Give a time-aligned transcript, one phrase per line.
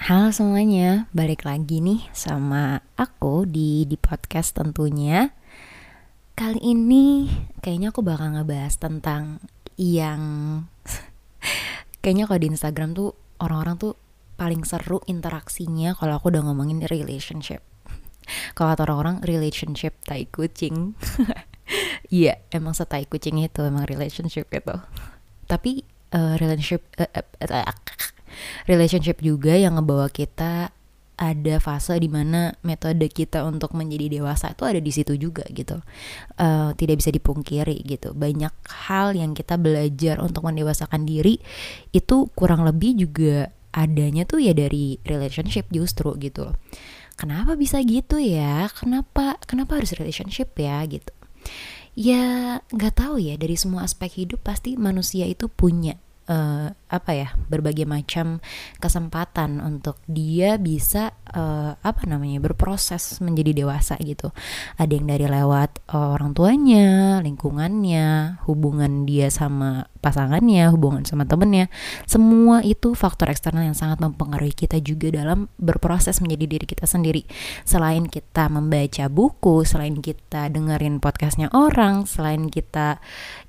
[0.00, 5.28] Halo semuanya, balik lagi nih sama aku di di podcast tentunya.
[6.32, 7.28] Kali ini
[7.60, 9.44] kayaknya aku bakal ngebahas tentang
[9.76, 10.22] yang
[12.00, 13.12] kayaknya kalau di Instagram tuh
[13.44, 13.92] orang-orang tuh
[14.40, 17.60] paling seru interaksinya kalau aku udah ngomongin relationship.
[18.56, 20.96] Kalau kata orang-orang relationship tai kucing.
[22.10, 24.74] Iya, emang setai kucing itu emang relationship itu.
[25.46, 27.78] Tapi uh, relationship uh, uh, uh,
[28.66, 30.72] relationship juga yang ngebawa kita
[31.20, 35.76] ada fase di mana metode kita untuk menjadi dewasa itu ada di situ juga gitu.
[36.40, 38.16] Uh, tidak bisa dipungkiri gitu.
[38.16, 38.56] Banyak
[38.88, 41.36] hal yang kita belajar untuk mendewasakan diri
[41.92, 46.56] itu kurang lebih juga adanya tuh ya dari relationship justru gitu.
[47.20, 48.72] Kenapa bisa gitu ya?
[48.72, 51.12] Kenapa kenapa harus relationship ya gitu?
[51.92, 53.36] Ya nggak tahu ya.
[53.36, 58.38] Dari semua aspek hidup pasti manusia itu punya uh, apa ya berbagai macam
[58.78, 64.30] kesempatan untuk dia bisa uh, apa namanya berproses menjadi dewasa gitu.
[64.78, 71.68] Ada yang dari lewat orang tuanya lingkungannya hubungan dia sama pasangannya hubungan sama temennya.
[72.06, 77.26] Semua itu faktor eksternal yang sangat mempengaruhi kita juga dalam berproses menjadi diri kita sendiri.
[77.66, 82.98] Selain kita membaca buku selain kita dengerin podcastnya orang selain kita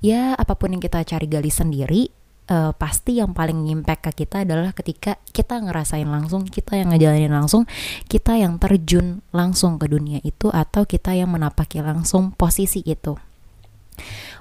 [0.00, 4.42] ya apa pun yang kita cari gali sendiri uh, pasti yang paling impact ke kita
[4.42, 7.68] adalah ketika kita ngerasain langsung, kita yang ngejalanin langsung,
[8.10, 13.14] kita yang terjun langsung ke dunia itu atau kita yang menapaki langsung posisi itu.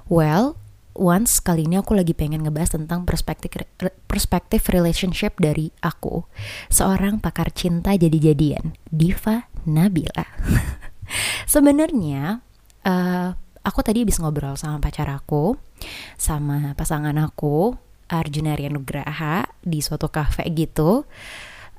[0.10, 0.58] Well,
[0.96, 3.64] once kali ini aku lagi pengen ngebahas tentang perspektif
[4.08, 6.26] perspektif relationship dari aku,
[6.68, 10.28] seorang pakar cinta jadi-jadian, Diva Nabila.
[11.54, 12.40] Sebenarnya
[12.88, 13.30] uh,
[13.62, 15.56] aku tadi habis ngobrol sama pacar aku,
[16.20, 17.76] sama pasangan aku,
[18.12, 21.08] Arjuna Nugraha di suatu kafe gitu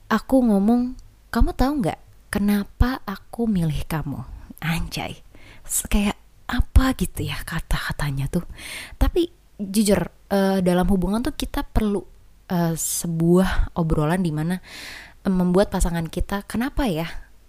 [0.09, 0.97] aku ngomong
[1.33, 2.01] kamu tahu nggak
[2.33, 4.25] kenapa aku milih kamu?
[4.65, 5.21] Anjay.
[5.65, 6.17] Kayak
[6.49, 8.49] apa gitu ya kata-katanya tuh.
[8.97, 9.29] Tapi
[9.61, 10.01] jujur
[10.33, 12.01] uh, dalam hubungan tuh kita perlu
[12.49, 14.57] uh, sebuah obrolan di mana
[15.25, 17.07] uh, membuat pasangan kita kenapa ya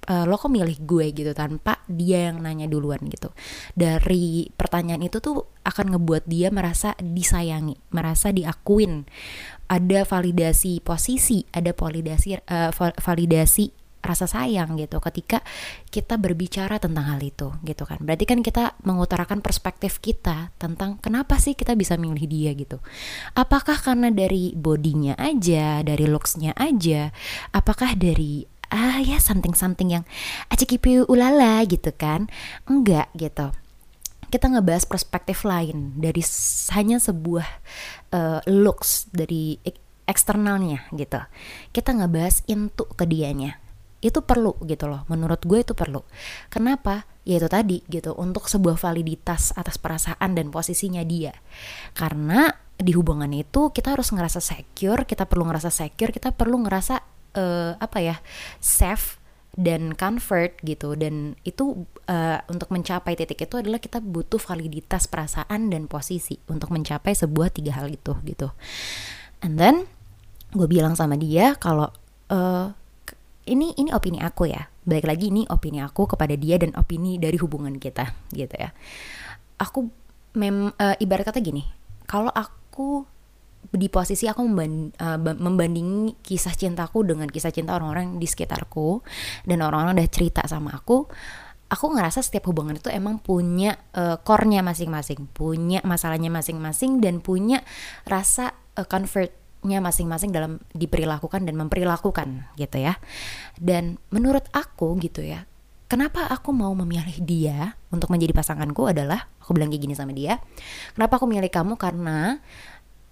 [0.07, 3.31] uh, lo kok milih gue gitu tanpa dia yang nanya duluan gitu.
[3.75, 9.07] Dari pertanyaan itu tuh akan ngebuat dia merasa disayangi merasa diakuin.
[9.71, 15.39] Ada validasi posisi ada validasi uh, validasi rasa sayang gitu ketika
[15.87, 18.03] kita berbicara tentang hal itu gitu kan.
[18.03, 22.83] Berarti kan kita mengutarakan perspektif kita tentang kenapa sih kita bisa milih dia gitu.
[23.33, 27.15] Apakah karena dari bodinya aja dari looksnya aja
[27.55, 30.03] apakah dari ah ya something something yang
[30.49, 32.25] acikipi ulala gitu kan.
[32.65, 33.53] Enggak gitu.
[34.33, 36.25] Kita ngebahas perspektif lain dari
[36.73, 37.47] hanya sebuah
[38.09, 39.61] uh, looks dari
[40.09, 41.21] eksternalnya gitu.
[41.69, 43.61] Kita ngebahas into ke dianya.
[44.01, 45.05] Itu perlu gitu loh.
[45.07, 46.01] Menurut gue itu perlu.
[46.49, 47.05] Kenapa?
[47.23, 48.17] Ya itu tadi gitu.
[48.17, 51.37] Untuk sebuah validitas atas perasaan dan posisinya dia.
[51.93, 57.12] Karena di hubungan itu kita harus ngerasa secure kita perlu ngerasa secure kita perlu ngerasa
[57.37, 58.15] uh, apa ya
[58.63, 59.21] safe
[59.53, 60.97] dan comfort gitu.
[60.97, 66.73] Dan itu uh, untuk mencapai titik itu adalah kita butuh validitas perasaan dan posisi untuk
[66.73, 68.49] mencapai sebuah tiga hal itu gitu.
[69.45, 69.85] And then
[70.53, 71.89] gue bilang sama dia kalau
[72.33, 72.73] uh,
[73.45, 74.69] ini ini opini aku ya.
[74.83, 78.75] Baik lagi ini opini aku kepada dia dan opini dari hubungan kita gitu ya.
[79.61, 79.87] Aku
[80.33, 81.69] mem uh, ibarat kata gini
[82.09, 83.05] kalau aku
[83.71, 88.99] di posisi aku membanding, uh, membandingi kisah cintaku dengan kisah cinta orang-orang di sekitarku
[89.47, 91.07] dan orang-orang udah cerita sama aku
[91.71, 97.65] aku ngerasa setiap hubungan itu emang punya uh, core-nya masing-masing punya masalahnya masing-masing dan punya
[98.05, 98.85] rasa uh,
[99.63, 102.99] masing-masing dalam diperlakukan dan memperilakukan gitu ya.
[103.55, 105.47] Dan menurut aku gitu ya
[105.93, 110.41] kenapa aku mau memilih dia untuk menjadi pasanganku adalah aku bilang kayak gini sama dia
[110.97, 111.77] kenapa aku milih kamu?
[111.77, 112.41] Karena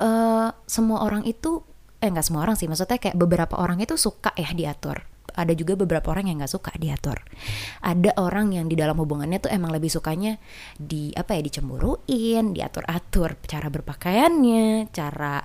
[0.01, 1.62] uh, semua orang itu
[2.01, 5.06] eh nggak semua orang sih maksudnya kayak beberapa orang itu suka ya diatur
[5.36, 7.18] ada juga beberapa orang yang nggak suka diatur.
[7.81, 10.38] Ada orang yang di dalam hubungannya tuh emang lebih sukanya
[10.78, 15.42] di apa ya dicemburuin diatur atur cara berpakaiannya cara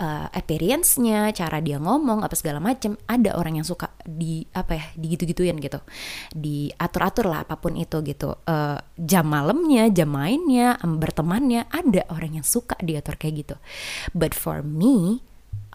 [0.00, 2.96] uh, appearance-nya cara dia ngomong apa segala macem.
[3.06, 5.80] Ada orang yang suka di apa ya digitu-gituin gitu.
[6.34, 8.38] Diatur atur lah apa pun itu gitu.
[8.48, 13.56] Uh, jam malamnya jam mainnya bertemannya ada orang yang suka diatur kayak gitu.
[14.16, 15.20] But for me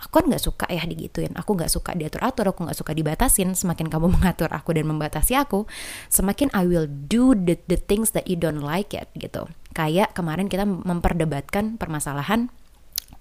[0.02, 1.34] aku kan nggak suka ya digituin.
[1.38, 3.54] Aku nggak suka diatur atur aku nggak suka dibatasin.
[3.54, 5.70] Semakin kamu mengatur aku dan membatasi aku
[6.10, 9.48] semakin I will do the the things that you don't like it gitu.
[9.72, 12.52] Kayak kemarin kita memperdebatkan permasalahan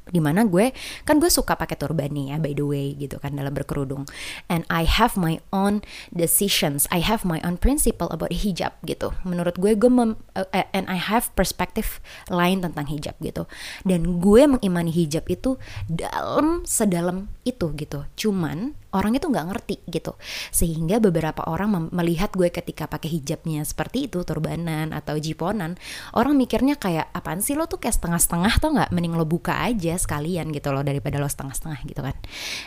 [0.09, 0.73] di mana gue
[1.05, 4.09] kan gue suka pakai turban nih ya by the way gitu kan dalam berkerudung.
[4.49, 6.89] And I have my own decisions.
[6.89, 9.15] I have my own principle about hijab gitu.
[9.23, 13.47] Menurut gue gue mem, uh, and I have perspective lain tentang hijab gitu.
[13.87, 15.57] Dan gue mengimani hijab itu
[15.87, 18.05] dalam sedalam itu gitu.
[18.19, 20.15] Cuman orang itu nggak ngerti gitu.
[20.55, 25.79] Sehingga beberapa orang melihat gue ketika pakai hijabnya seperti itu turbanan atau jiponan
[26.15, 28.91] orang mikirnya kayak apaan sih lo tuh kayak setengah-setengah tuh nggak?
[28.95, 32.17] Mending lo buka aja sekalian gitu loh daripada lo setengah-setengah gitu kan.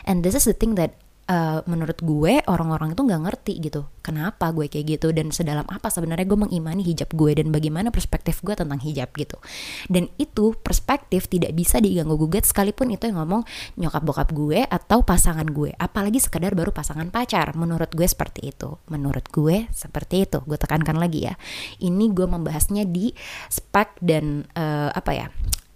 [0.08, 0.96] And this is the thing that
[1.28, 5.88] uh, menurut gue orang-orang itu nggak ngerti gitu kenapa gue kayak gitu dan sedalam apa
[5.88, 9.40] sebenarnya gue mengimani hijab gue dan bagaimana perspektif gue tentang hijab gitu.
[9.88, 13.48] Dan itu perspektif tidak bisa diganggu gugat sekalipun itu yang ngomong
[13.80, 17.56] nyokap bokap gue atau pasangan gue apalagi sekedar baru pasangan pacar.
[17.56, 20.44] Menurut gue seperti itu menurut gue seperti itu.
[20.44, 21.40] Gue tekankan lagi ya.
[21.80, 23.16] Ini gue membahasnya di
[23.48, 25.28] spek dan uh, apa ya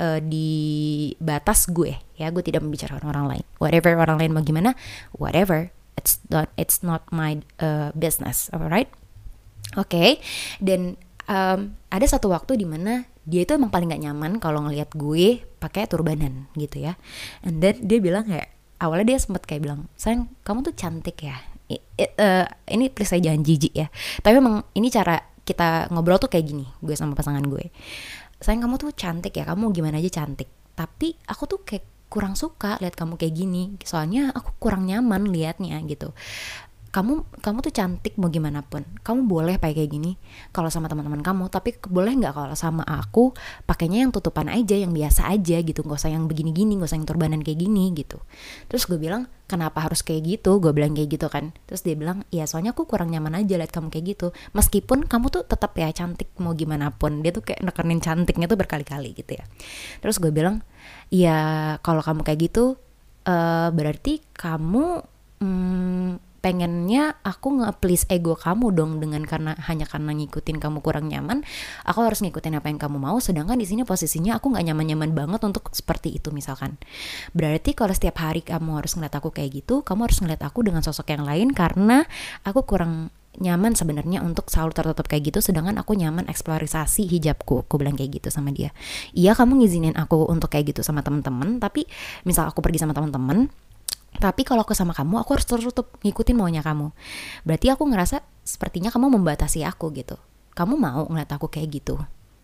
[0.01, 2.29] uh, di batas gue ya.
[2.29, 3.43] Gue tidak membicarakan orang lain.
[3.61, 4.73] Whatever orang lain mau gimana
[5.13, 5.69] whatever.
[5.97, 8.49] It's not it's not my uh, business.
[8.53, 8.89] Alright?
[9.75, 9.89] Oke.
[9.91, 10.09] Okay?
[10.61, 10.95] dan
[11.27, 15.43] um, ada satu waktu di mana dia itu emang paling gak nyaman kalau ngelihat gue
[15.59, 16.95] pakai turbanan gitu ya.
[17.43, 21.37] And then dia bilang kayak awalnya dia sempat kayak bilang sayang kamu tuh cantik ya.
[21.67, 23.91] I, uh, ini please saya jangan jijik ya.
[24.23, 27.71] Tapi emang ini cara kita ngobrol tuh kayak gini gue sama pasangan gue
[28.37, 30.49] sayang kamu tuh cantik ya kamu gimana aja cantik.
[30.77, 33.75] Tapi aku tuh kayak kurang suka lihat kamu kayak gini.
[33.83, 36.13] Soalnya aku kurang nyaman liatnya gitu
[36.89, 38.81] kamu kamu tuh cantik mau gimana pun.
[39.03, 40.11] Kamu boleh pakai kayak gini
[40.55, 43.35] kalau sama teman-teman kamu tapi boleh nggak kalau sama aku
[43.67, 45.83] pakainya yang tutupan aja yang biasa aja gitu.
[45.83, 48.17] Nggak usah yang begini-gini nggak usah yang turbanan kayak gini gitu.
[48.71, 50.59] Terus gue bilang kenapa harus kayak gitu?
[50.59, 51.55] Gue bilang kayak gitu kan.
[51.67, 54.27] Terus dia bilang ya soalnya aku kurang nyaman aja liat kamu kayak gitu.
[54.55, 57.23] Meskipun kamu tuh tetap ya cantik mau gimana pun.
[57.23, 59.45] Dia tuh kayak nekenin cantiknya tuh berkali-kali gitu ya.
[60.03, 60.63] Terus gue bilang
[61.07, 62.75] ya kalau kamu kayak gitu
[63.27, 65.03] uh, berarti kamu
[65.43, 71.41] hmm, pengennya aku nge-please ego kamu dong dengan karena hanya karena ngikutin kamu kurang nyaman
[71.83, 75.41] aku harus ngikutin apa yang kamu mau sedangkan di sini posisinya aku nggak nyaman-nyaman banget
[75.43, 76.77] untuk seperti itu misalkan.
[77.33, 80.81] Berarti kalau setiap hari kamu harus ngeliat aku kayak gitu kamu harus ngeliat aku dengan
[80.85, 82.05] sosok yang lain karena
[82.45, 87.65] aku kurang nyaman sebenarnya untuk selalu tertutup kayak gitu sedangkan aku nyaman eksplorisasi hijabku.
[87.69, 88.73] Aku bilang kayak gitu sama dia.
[89.13, 91.85] Iya kamu ngizinin aku untuk kayak gitu sama temen-temen tapi
[92.25, 93.66] misal aku pergi sama temen-temen
[94.17, 96.89] tapi kalau aku sama kamu, aku harus tertutup ngikutin maunya kamu.
[97.45, 100.17] Berarti aku ngerasa sepertinya kamu membatasi aku gitu.
[100.57, 101.95] Kamu mau ngeliat aku kayak gitu?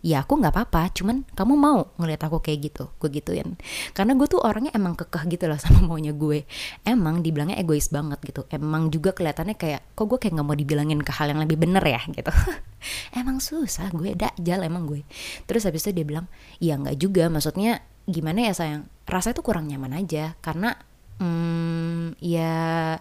[0.03, 3.55] Ya aku nggak apa-apa, cuman kamu mau ngeliat aku kayak gitu, gue gituin.
[3.95, 6.43] Karena gue tuh orangnya emang kekeh gitu loh sama maunya gue.
[6.83, 8.43] Emang dibilangnya egois banget gitu.
[8.51, 11.81] Emang juga kelihatannya kayak, kok gue kayak nggak mau dibilangin ke hal yang lebih bener
[11.87, 12.29] ya gitu.
[13.19, 15.07] emang susah gue, dakjal emang gue.
[15.47, 16.27] Terus habis itu dia bilang,
[16.59, 20.75] iya nggak juga, maksudnya gimana ya sayang, rasanya tuh kurang nyaman aja karena
[21.21, 22.98] hmm, ya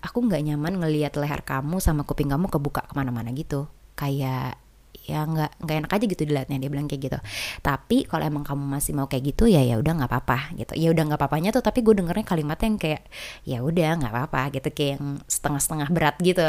[0.00, 3.68] aku nggak nyaman ngelihat leher kamu sama kuping kamu kebuka ke mana-mana gitu.
[3.98, 4.60] Kayak
[5.00, 7.18] ya nggak nggak enak aja gitu dilihatnya dia bilang kayak gitu.
[7.64, 10.72] Tapi kalau emang kamu masih mau kayak gitu ya ya udah nggak apa-apa gitu.
[10.76, 13.02] Ya udah nggak apa-apanya tuh tapi gue dengernya kalimat yang kayak
[13.42, 16.48] ya udah nggak apa-apa gitu kayak yang setengah-setengah berat gitu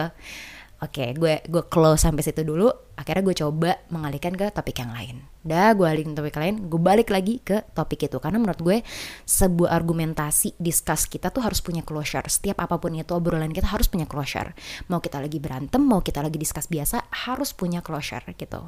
[0.82, 2.66] Oke, okay, gue gue close sampai situ dulu.
[2.98, 5.22] Akhirnya gue coba mengalihkan ke topik yang lain.
[5.46, 8.78] Dah, gue alihin topik lain, gue balik lagi ke topik itu karena menurut gue
[9.30, 12.26] sebuah argumentasi discuss kita tuh harus punya closure.
[12.26, 14.58] Setiap apa pun itu obrolan kita harus punya closure.
[14.90, 18.66] Mau kita lagi berantem, mau kita lagi discuss biasa, harus punya closure gitu.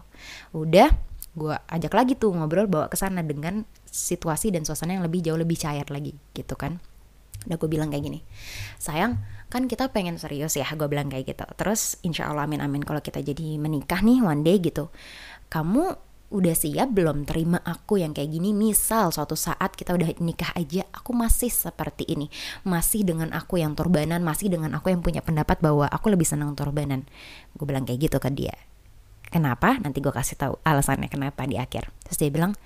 [0.53, 0.93] Udah,
[1.33, 5.37] gue ajak lagi tuh ngobrol bawa ke sana dengan situasi dan suasana yang lebih jauh
[5.41, 6.77] lebih cair lagi gitu kan.
[7.49, 8.19] Udah gue bilang kayak gini,
[8.77, 9.19] sayang
[9.53, 11.45] kan kita pengen serius ya gue bilang kayak gitu.
[11.53, 14.89] Terus insya Allah amin amin kalau kita jadi menikah nih one day gitu.
[15.53, 15.93] Kamu
[16.33, 18.49] udah siap belum terima aku yang kayak gini?
[18.57, 22.33] Misal suatu saat kita udah nikah aja aku masih seperti ini.
[22.65, 26.57] Masih dengan aku yang turbanan masih dengan aku yang punya pendapat bahwa aku lebih senang
[26.57, 27.05] turbanan.
[27.53, 28.57] Gue bilang kayak gitu ke dia.
[29.29, 29.77] Kenapa?
[29.77, 31.93] Nanti gue kasih tahu alasannya kenapa di akhir.
[32.09, 32.57] Terus dia bilang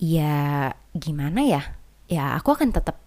[0.00, 1.76] ya gimana ya?
[2.08, 3.03] Ya aku akan tetap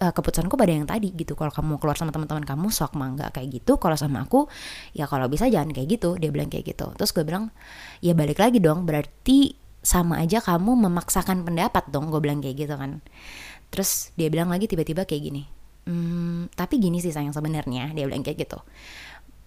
[0.00, 1.36] uh, keputusanku pada yang tadi gitu.
[1.36, 3.76] Kalau kamu keluar sama teman-teman kamu sok mangga kayak gitu.
[3.76, 4.48] Kalau sama aku
[4.96, 6.16] ya kalau bisa jangan kayak gitu.
[6.16, 6.94] Dia bilang kayak gitu.
[6.96, 7.52] Terus gue bilang
[8.00, 8.88] ya balik lagi dong.
[8.88, 12.08] Berarti sama aja kamu memaksakan pendapat dong.
[12.08, 13.04] Gue bilang kayak gitu kan.
[13.68, 15.44] Terus dia bilang lagi tiba-tiba kayak gini
[15.86, 17.90] hmm, tapi gini sih sayang sebenarnya.
[17.94, 18.58] Dia bilang kayak gitu.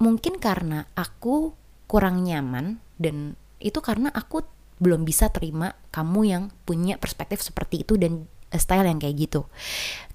[0.01, 1.55] Mungkin karena aku
[1.87, 4.43] kurang nyaman dan itu karena aku
[4.75, 9.47] belum bisa terima kamu yang punya perspektif seperti itu dan style yang kayak gitu.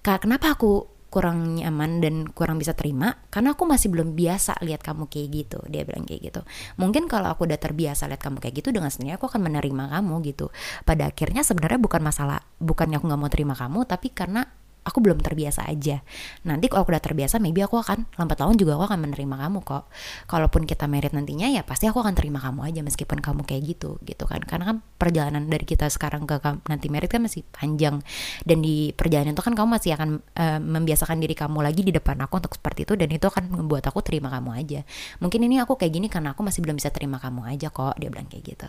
[0.01, 3.19] Kenapa aku kurang nyaman dan kurang bisa terima?
[3.35, 5.59] Karena aku masih belum biasa lihat kamu kayak gitu.
[5.67, 6.41] Dia bilang kayak gitu.
[6.79, 10.15] Mungkin kalau aku udah terbiasa lihat kamu kayak gitu dengan sendirinya aku akan menerima kamu
[10.31, 10.55] gitu.
[10.87, 14.47] Pada akhirnya sebenarnya bukan masalah bukannya aku nggak mau terima kamu tapi karena
[14.81, 16.01] aku belum terbiasa aja.
[16.49, 19.59] Nanti kalau aku udah terbiasa maybe aku akan lambat laun juga aku akan menerima kamu
[19.63, 19.85] kok.
[20.27, 24.01] Kalaupun kita merit nantinya ya pasti aku akan terima kamu aja meskipun kamu kayak gitu
[24.03, 24.41] gitu kan.
[24.43, 28.01] Karena kan perjalanan dari kita sekarang ke nanti merit kan masih panjang.
[28.43, 32.17] Dan di perjalanan itu kan kamu masih akan uh, membiasakan diri kamu lagi di depan
[32.25, 34.81] aku untuk seperti itu dan itu akan membuat aku terima kamu aja.
[35.21, 38.09] Mungkin ini aku kayak gini karena aku masih belum bisa terima kamu aja kok dia
[38.09, 38.69] bilang kayak gitu.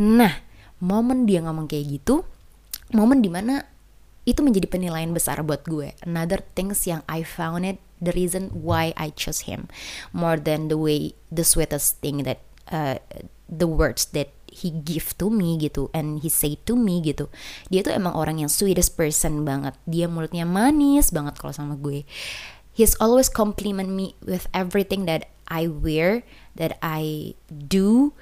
[0.00, 0.32] Nah
[0.82, 2.26] momen dia ngomong kayak gitu
[2.92, 3.73] momen di mana
[4.24, 5.92] itu menjadi penilaian besar buat gue.
[6.04, 9.68] Another things yang I found it the reason why I chose him.
[10.12, 13.00] More than the way the sweetest thing that uh,
[13.48, 17.26] the words that he give to me gitu and he say to me gitu.
[17.68, 19.74] Dia tuh emang orang yang sweetest person banget.
[19.84, 22.06] Dia mulutnya manis banget kalau sama gue.
[22.74, 26.26] He's always compliment me with everything that I wear
[26.58, 28.16] that I do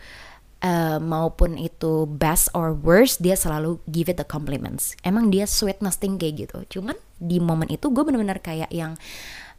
[0.63, 4.95] uh, maupun itu best or worst dia selalu give it the compliments.
[5.03, 6.79] Emang dia sweetness thing kayak gitu.
[6.79, 8.97] Cuman di momen itu gue bener-bener kayak yang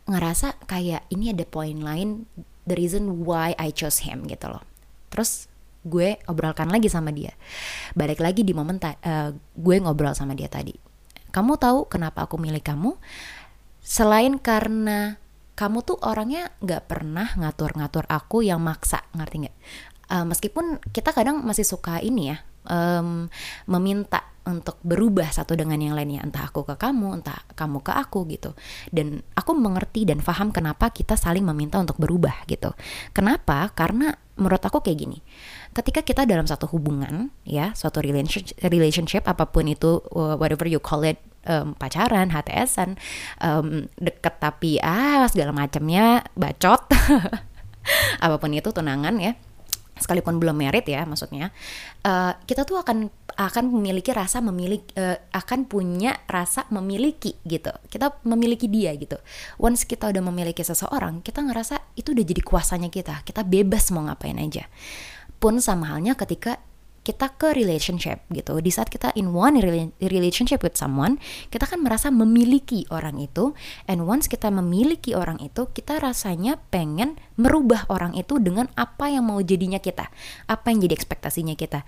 [0.08, 2.28] ngerasa kayak ini ada poin lain
[2.68, 4.64] the reason why I chose him gitu loh.
[5.12, 5.52] Terus
[5.84, 7.36] gue obrolkan lagi sama dia.
[7.94, 10.74] Balik lagi di momen uh, gue ngobrol sama dia tadi.
[11.34, 12.96] Kamu tahu kenapa aku milih kamu?
[13.84, 15.20] Selain karena
[15.54, 19.58] kamu tuh orangnya nggak pernah ngatur-ngatur aku yang maksa ngerti nggak
[20.12, 23.28] uh, meskipun kita kadang masih suka ini ya um,
[23.70, 26.20] meminta untuk berubah satu dengan yang lainnya.
[26.20, 28.52] Entah aku ke kamu entah kamu ke aku gitu.
[28.92, 32.76] Dan aku mengerti dan paham kenapa kita saling meminta untuk berubah gitu.
[33.16, 33.72] Kenapa?
[33.72, 35.20] Karena menurut aku kayak gini.
[35.72, 41.08] Ketika kita dalam satu hubungan ya suatu relationship relationship apa pun itu whatever you call
[41.08, 43.00] it um, pacaran HTSan
[43.40, 46.84] um, deket tapi ah segala macamnya bacot
[48.26, 49.34] apa pun itu tunangan ya
[50.04, 51.56] sekalipun belum merit ya maksudnya
[52.04, 57.74] uh, kita tuh akan akan memiliki rasa memiliki uh, akan punya rasa memiliki gitu.
[57.90, 59.18] Kita memiliki dia gitu.
[59.58, 63.26] Once kita udah memiliki seseorang kita ngerasa itu udah jadi kuasanya kita.
[63.26, 64.70] Kita bebas mau ngapain aja.
[65.42, 66.62] Pun sama halnya ketika
[67.04, 68.58] kita ke relationship gitu.
[68.64, 69.60] Di saat kita in one
[70.00, 71.20] relationship with someone,
[71.52, 73.52] kita kan merasa memiliki orang itu
[73.86, 79.28] and once kita memiliki orang itu, kita rasanya pengen merubah orang itu dengan apa yang
[79.28, 80.08] mau jadinya kita.
[80.48, 81.84] Apa yang jadi ekspektasinya kita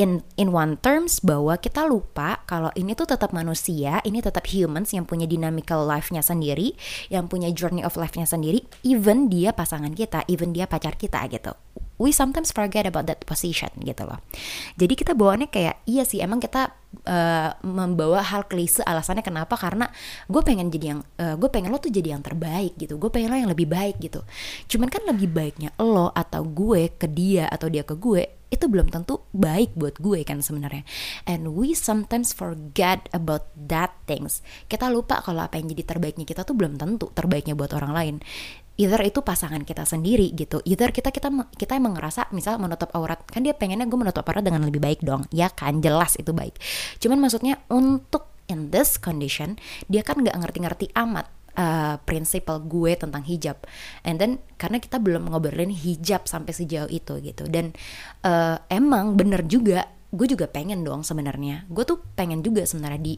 [0.00, 4.96] in in one terms bahwa kita lupa kalau ini tuh tetap manusia, ini tetap humans
[4.96, 6.72] yang punya dynamical life-nya sendiri,
[7.12, 11.52] yang punya journey of life-nya sendiri, even dia pasangan kita, even dia pacar kita gitu
[12.02, 14.18] we sometimes forget about that position gitu loh.
[14.74, 16.74] Jadi kita bawaannya kayak iya sih emang kita
[17.06, 19.86] uh, membawa hal klise alasannya kenapa karena
[20.26, 22.98] gue pengen jadi yang uh, gue pengen lo tuh jadi yang terbaik gitu.
[22.98, 24.26] Gue pengen lo yang lebih baik gitu.
[24.66, 28.92] Cuman kan lebih baiknya lo atau gue ke dia atau dia ke gue itu belum
[28.92, 30.84] tentu baik buat gue kan sebenarnya.
[31.24, 34.44] And we sometimes forget about that things.
[34.68, 38.16] Kita lupa kalau apa yang jadi terbaiknya kita tuh belum tentu terbaiknya buat orang lain
[38.80, 40.64] either itu pasangan kita sendiri gitu.
[40.64, 44.44] Either kita kita kita emang ngerasa misal menutup aurat kan dia pengennya gue menutup aurat
[44.44, 45.28] dengan lebih baik dong.
[45.28, 45.84] Ya kan?
[45.84, 46.56] Jelas itu baik.
[46.98, 53.22] Cuman maksudnya untuk in this condition dia kan nggak ngerti-ngerti amat uh, prinsipal gue tentang
[53.24, 53.60] hijab.
[54.04, 57.44] And then karena kita belum ngobrolin hijab sampai sejauh itu gitu.
[57.48, 57.76] Dan
[58.24, 61.64] uh, emang bener juga gue juga pengen dong sebenarnya.
[61.72, 63.14] Gue tuh pengen juga sebenarnya di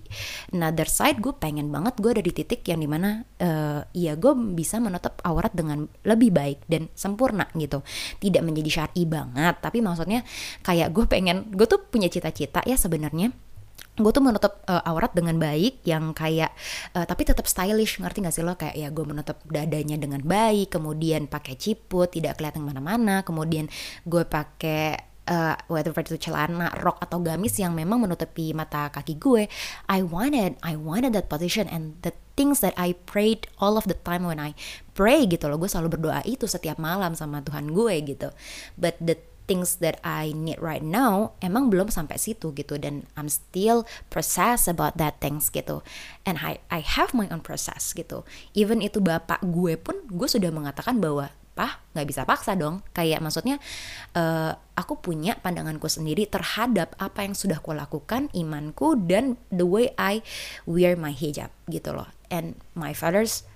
[0.54, 4.32] another side gue pengen banget gue ada di titik yang di mana uh, ya gue
[4.54, 7.82] bisa menutup aurat dengan lebih baik dan sempurna gitu.
[8.22, 10.22] Tidak menjadi syari banget tapi maksudnya
[10.62, 13.34] kayak gue pengen gue tuh punya cita-cita ya sebenarnya.
[13.94, 16.54] Gue tuh menutup uh, aurat dengan baik yang kayak
[16.94, 18.54] uh, tapi tetap stylish ngerti gak sih lo?
[18.54, 23.66] Kayak ya gue menutup dadanya dengan baik kemudian pakai ciput tidak kelihatan mana-mana kemudian
[24.06, 29.48] gue pakai uh, whether itu celana, rok atau gamis yang memang menutupi mata kaki gue,
[29.88, 33.96] I wanted, I wanted that position and the things that I prayed all of the
[33.96, 34.58] time when I
[34.92, 38.28] pray gitu loh, gue selalu berdoa itu setiap malam sama Tuhan gue gitu.
[38.74, 42.80] But the things that I need right now emang belum sampai situ gitu.
[42.80, 45.84] Dan I'm still process about that things gitu.
[46.24, 48.24] And I I have my own process gitu.
[48.56, 52.82] Even itu bapak gue pun gue sudah mengatakan bahwa apa nggak bisa paksa dong.
[52.90, 53.62] Kayak maksudnya
[54.18, 59.94] uh, aku punya pandanganku sendiri terhadap apa yang sudah aku lakukan imanku dan the way
[59.94, 60.26] I
[60.66, 62.10] wear my hijab gitu loh.
[62.26, 63.46] And my father's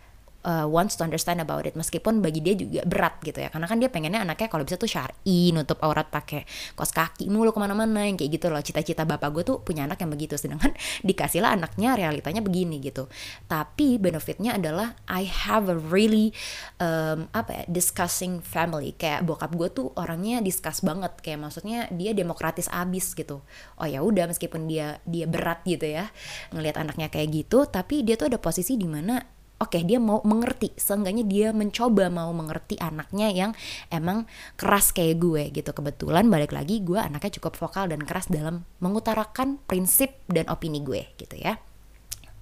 [0.44, 3.48] uh, wants to understand about it meskipun bagi dia juga berat gitu ya.
[3.48, 6.44] Karena kan dia pengennya anaknya kalau bisa tuh syari nutup aurat pakai
[6.76, 8.60] kos kaki mulu ke mana-mana yang kayak gitu loh.
[8.62, 10.74] Cita-cita bapak gue tuh punya anak yang begitu sedangkan
[11.08, 13.08] dikasihlah anaknya realitanya begini gitu.
[13.48, 16.36] Tapi benefitnya adalah I have a really
[16.78, 18.94] um, apa ya discussing family.
[18.94, 21.16] Kayak bokap gue tuh orangnya discuss banget.
[21.24, 23.40] Kayak maksudnya dia demokratis abis gitu.
[23.80, 26.10] Oh ya udah meskipun dia dia berat gitu ya
[26.52, 30.22] ngelihat anaknya kayak gitu tapi dia tuh ada posisi di mana oke okay, dia mau
[30.22, 30.74] mengerti.
[30.78, 33.50] Seenggaknya dia mencoba mau mengerti anaknya yang
[33.90, 34.24] emang
[34.54, 35.70] keras kayak gue gitu.
[35.74, 41.14] Kebetulan balik lagi gue anaknya cukup vokal dan keras dalam mengutarakan prinsip dan opini gue
[41.18, 41.58] gitu ya.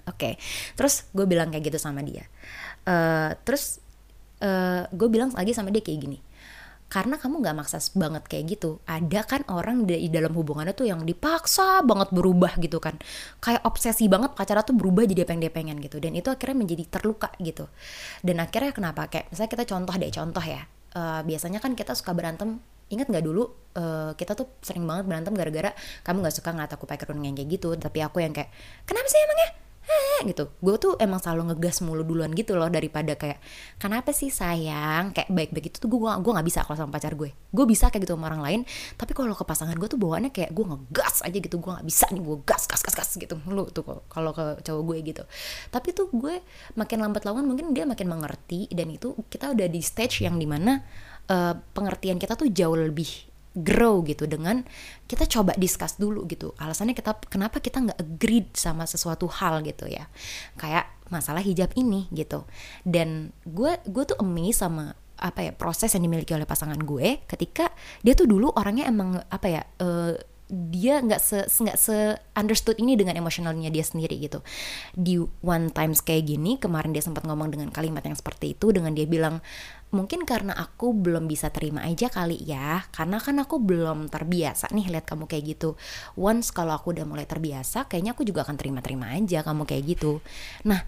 [0.07, 0.35] Oke okay.
[0.79, 2.29] terus gue bilang kayak gitu sama dia.
[2.87, 3.83] Uh, terus
[4.39, 6.19] uh, gue bilang lagi sama dia kayak gini
[6.87, 8.79] karena kamu nggak maksa banget kayak gitu.
[8.87, 12.95] Ada kan orang di dalam hubungannya tuh yang dipaksa banget berubah gitu kan.
[13.43, 15.99] Kayak obsesi banget pacarnya tuh berubah jadi apa yang dia pengen gitu.
[15.99, 17.67] Dan itu akhirnya menjadi terluka gitu.
[18.23, 19.11] Dan akhirnya kenapa?
[19.11, 20.63] Kayak misalnya kita contoh deh contoh ya.
[20.97, 22.63] Uh, biasanya kan kita suka berantem.
[22.87, 23.43] Ingat nggak dulu
[23.75, 25.75] uh, kita tuh sering banget berantem gara-gara
[26.07, 27.75] kamu nggak suka ngeliat aku pakai kerudung yang kayak gitu.
[27.75, 28.55] Tapi aku yang kayak
[28.87, 29.66] kenapa sih emangnya
[30.27, 30.51] gitu.
[30.59, 33.39] Gue tuh emang selalu ngegas mulu duluan gitu loh daripada kayak
[33.79, 35.15] kenapa sih sayang?
[35.15, 37.31] Kayak baik-baik itu tuh gue gue nggak bisa kalau sama pacar gue.
[37.53, 38.61] Gue bisa kayak gitu sama orang lain
[38.99, 41.57] tapi kalau ke pasangan gue tuh bawaannya kayak gue ngegas aja gitu.
[41.63, 44.83] Gue nggak bisa nih gue gas gas gas gas gitu lu tuh kalau ke cowok
[44.93, 45.23] gue gitu.
[45.71, 46.43] Tapi tuh gue
[46.75, 50.47] makin lambat laun mungkin dia makin mengerti dan itu kita udah di stage yang di
[50.49, 50.83] mana
[51.31, 54.61] uh, pengertian kita tuh jauh lebih grow gitu dengan
[55.09, 56.53] kita coba discuss dulu gitu.
[56.61, 60.07] Alasannya kita kenapa kita nggak agree sama sesuatu hal gitu ya.
[60.61, 62.45] Kayak masalah hijab ini gitu.
[62.85, 67.73] Dan gue gue tuh amazed sama apa ya proses yang dimiliki oleh pasangan gue ketika
[68.05, 70.13] dia tuh dulu orangnya emang apa ya uh,
[70.47, 74.47] dia nggak se nggak se understood ini dengan emosionalnya dia sendiri gitu.
[74.95, 78.95] Di one times kayak gini kemarin dia sempat ngomong dengan kalimat yang seperti itu dengan
[78.95, 79.43] dia bilang
[79.91, 84.87] mungkin karena aku belum bisa terima aja kali ya karena kan aku belum terbiasa nih
[84.95, 85.75] lihat kamu kayak gitu.
[86.15, 90.23] Once kalau aku udah mulai terbiasa kayaknya aku juga akan terima-terima aja kamu kayak gitu.
[90.63, 90.87] Nah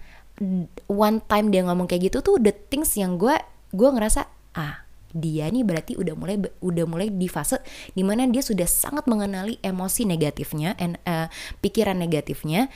[0.87, 3.35] one time dia ngomong kayak gitu tuh the things yang gue
[3.75, 4.23] gue ngerasa
[4.55, 7.61] ah dia nih berarti udah mulai udah mulai di fase
[7.93, 11.27] di mana dia sudah sangat mengenali emosi negatifnya and uh,
[11.59, 12.69] pikiran negatifnya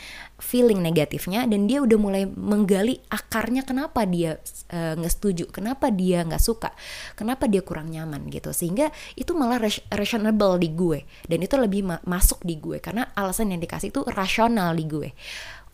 [0.43, 5.87] feeling negatifnya dan dia udah mulai menggali akarnya kenapa dia eh, nggak uh, setuju kenapa
[5.87, 6.75] dia nggak suka
[7.15, 8.51] kenapa dia kurang nyaman gitu.
[8.51, 13.55] Sehingga itu malah rasional di gue dan itu lebih ma masuk di gue karena alasan
[13.55, 15.09] yang dikasih itu rasional di gue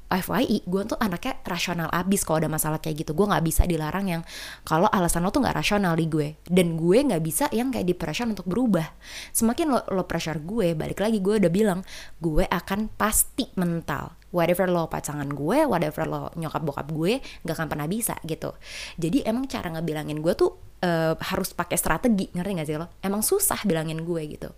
[0.09, 3.13] FYI gue tuh anaknya rasional abis kalau ada masalah kayak gitu.
[3.13, 4.21] Gue nggak bisa dilarang yang
[4.65, 7.95] kalau alasan lo tuh nggak rasional di gue dan gue nggak bisa yang kayak di
[7.95, 8.89] pressure untuk berubah.
[9.31, 11.79] Semakin lo, lo pressure gue balik lagi gue udah bilang
[12.19, 17.67] gue akan pasti mental whatever lo pasangan gue whatever lo nyokap bokap gue nggak akan
[17.69, 18.53] pernah bisa gitu.
[19.01, 20.51] Jadi emang cara ngebilangin gue tuh
[20.83, 22.87] uh, harus pakai strategi ngerti gak sih lo?
[23.03, 24.49] Emang susah bilangin gue gitu.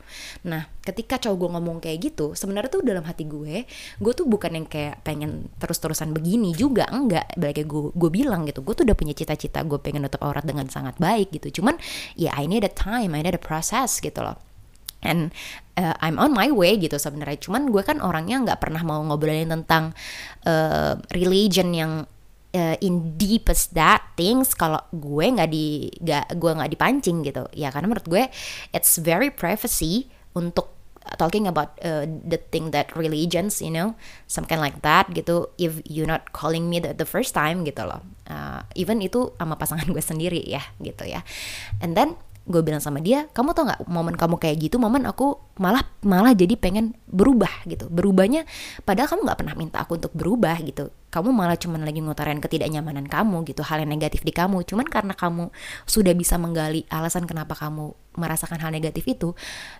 [0.47, 3.65] Nah ketika cowok gue ngomong kayak gitu sebenarnya tuh dalam hati gue
[4.01, 7.31] gue tuh bukan yang kayak pengen terus-terusan begini juga enggak.
[7.39, 10.67] Balik gue gue bilang gitu gue tuh udah punya cita-cita gue pengen nutup aurat dengan
[10.67, 11.62] sangat baik gitu.
[11.62, 11.79] Cuman
[12.19, 14.51] ya I need a time I need a process gitu loh
[15.02, 15.34] and
[15.78, 17.42] uh, I'm on my way gitu sebenarnya.
[17.42, 19.94] Cuman gue kan orangnya nggak pernah mau ngobrolin tentang
[20.46, 22.06] uh, religion yang
[22.56, 27.46] uh, in deepest that things kalau gue nggak di gak, gue nggak dipancing gitu.
[27.56, 28.24] Ya karena menurut gue
[28.72, 30.72] it's very privacy untuk
[31.18, 33.98] talking about uh, the thing that religions you know
[34.30, 37.84] some kind like that gitu if you not calling me the, the first time gitu
[37.84, 38.06] loh.
[38.30, 41.26] Uh, even itu sama pasangan gue sendiri ya gitu ya.
[41.82, 45.38] And then gue bilang sama dia kamu tau nggak momen kamu kayak gitu momen aku
[45.62, 47.86] malah malah jadi pengen berubah gitu.
[47.91, 48.49] Berubahnya
[48.82, 50.89] padahal kamu nggak pernah minta aku untuk berubah gitu.
[51.12, 53.62] Kamu malah cuman lagi ngutarain ketidaknyamanan kamu gitu.
[53.67, 54.63] Hal yang negatif di kamu.
[54.63, 55.51] Cuman karena kamu
[55.84, 59.32] sudah bisa menggali alasan kenapa kamu merasakan hal negatif itu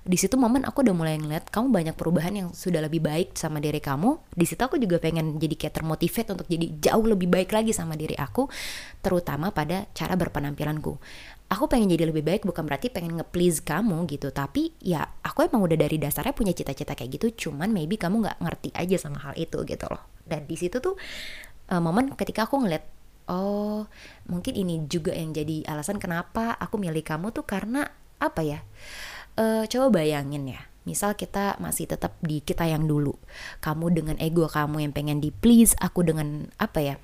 [0.08, 3.64] di situ momen aku udah mulai ngeliat kamu banyak perubahan yang sudah lebih baik sama
[3.64, 4.20] diri kamu.
[4.36, 7.96] Di situ aku juga pengen jadi kayak termotivate untuk jadi jauh lebih baik lagi sama
[7.96, 8.52] diri aku
[9.00, 11.00] terutama pada cara berpenampilanku
[11.52, 15.68] aku pengen jadi lebih baik bukan berarti pengen nge-please kamu gitu tapi ya aku emang
[15.68, 19.36] udah dari dasarnya punya cita-cita kayak gitu cuman maybe kamu nggak ngerti aja sama hal
[19.36, 20.96] itu gitu loh dan di situ tuh
[21.68, 22.88] uh, momen ketika aku ngeliat
[23.28, 23.84] oh
[24.32, 27.92] mungkin ini juga yang jadi alasan kenapa aku milih kamu tuh karena
[28.24, 28.60] apa ya
[29.36, 33.14] uh, coba bayangin ya Misal kita masih tetap di kita yang dulu.
[33.62, 36.96] Kamu dengan ego kamu yang pengen di please, aku dengan apa ya?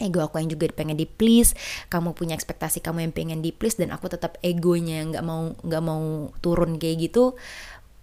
[0.00, 1.56] Ego aku yang juga pengen di please
[1.88, 5.82] kamu punya ekspektasi kamu yang pengen di please dan aku tetap egonya nggak mau nggak
[5.82, 7.36] mau turun kayak gitu.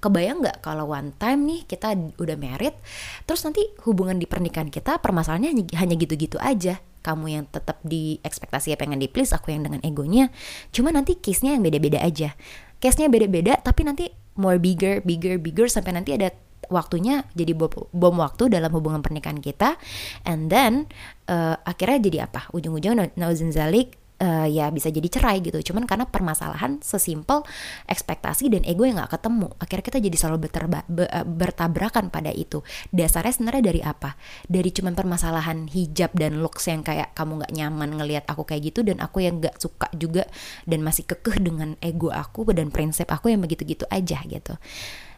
[0.04, 2.76] Kebayang nggak kalau one time nih kita udah married
[3.24, 6.84] terus nanti hubungan di pernikahan kita permasalahannya hanya, hanya gitu-gitu aja.
[7.04, 10.32] Kamu yang tetap di ekspektasi ya pengen di please aku yang dengan egonya.
[10.76, 12.36] Cuma nanti case nya yang beda-beda aja.
[12.84, 16.34] Case nya beda-beda tapi nanti more bigger bigger bigger sampai nanti ada
[16.74, 19.78] waktunya jadi bom, bom waktu dalam hubungan pernikahan kita.
[20.26, 20.90] And then
[21.30, 22.50] uh, akhirnya jadi apa?
[22.50, 23.14] Ujung-ujungnya
[23.54, 25.60] zalik uh, ya bisa jadi cerai gitu.
[25.74, 27.44] Cuman karena permasalahan sesimpel
[27.86, 29.48] ekspektasi dan ego yang nggak ketemu.
[29.60, 32.64] Akhirnya kita jadi selalu berterba, be, uh, bertabrakan pada itu.
[32.96, 34.16] Dasarnya sebenarnya dari apa?
[34.48, 38.88] Dari cuman permasalahan hijab dan looks yang kayak kamu nggak nyaman ngelihat aku kayak gitu
[38.88, 40.24] dan aku yang nggak suka juga
[40.64, 44.56] dan masih kekeh dengan ego aku dan prinsip aku yang begitu-gitu aja gitu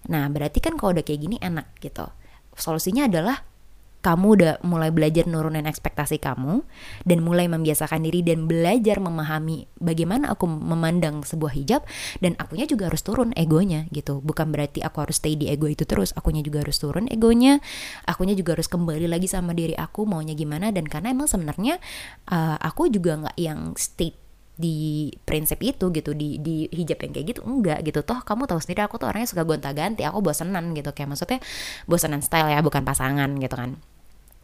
[0.05, 2.05] nah berarti kan kalau udah kayak gini enak gitu.
[2.55, 3.43] Solusinya adalah
[4.05, 6.61] kamu udah mulai belajar nurunin ekspektasi kamu
[7.09, 11.81] dan mulai membiasakan diri dan belajar memahami bagaimana aku memandang sebuah hijab
[12.21, 14.21] dan akunya juga harus turun egonya gitu.
[14.21, 17.57] Bukan berarti aku harus stay di ego itu terus akunya juga harus turun egonya
[18.05, 21.81] akunya juga harus kembali lagi sama diri aku maunya gimana dan karena emang sebenarnya
[22.29, 24.13] uh, aku juga nggak yang stay
[24.55, 27.99] di prinsip itu gitu di di hijab yang kayak gitu enggak gitu.
[28.01, 30.95] Toh kamu tahu sendiri aku tuh orangnya suka gonta-ganti aku bosenan gitu.
[30.95, 31.39] Kayak maksudnya
[31.85, 33.75] bosenan style ya bukan pasangan gitu kan.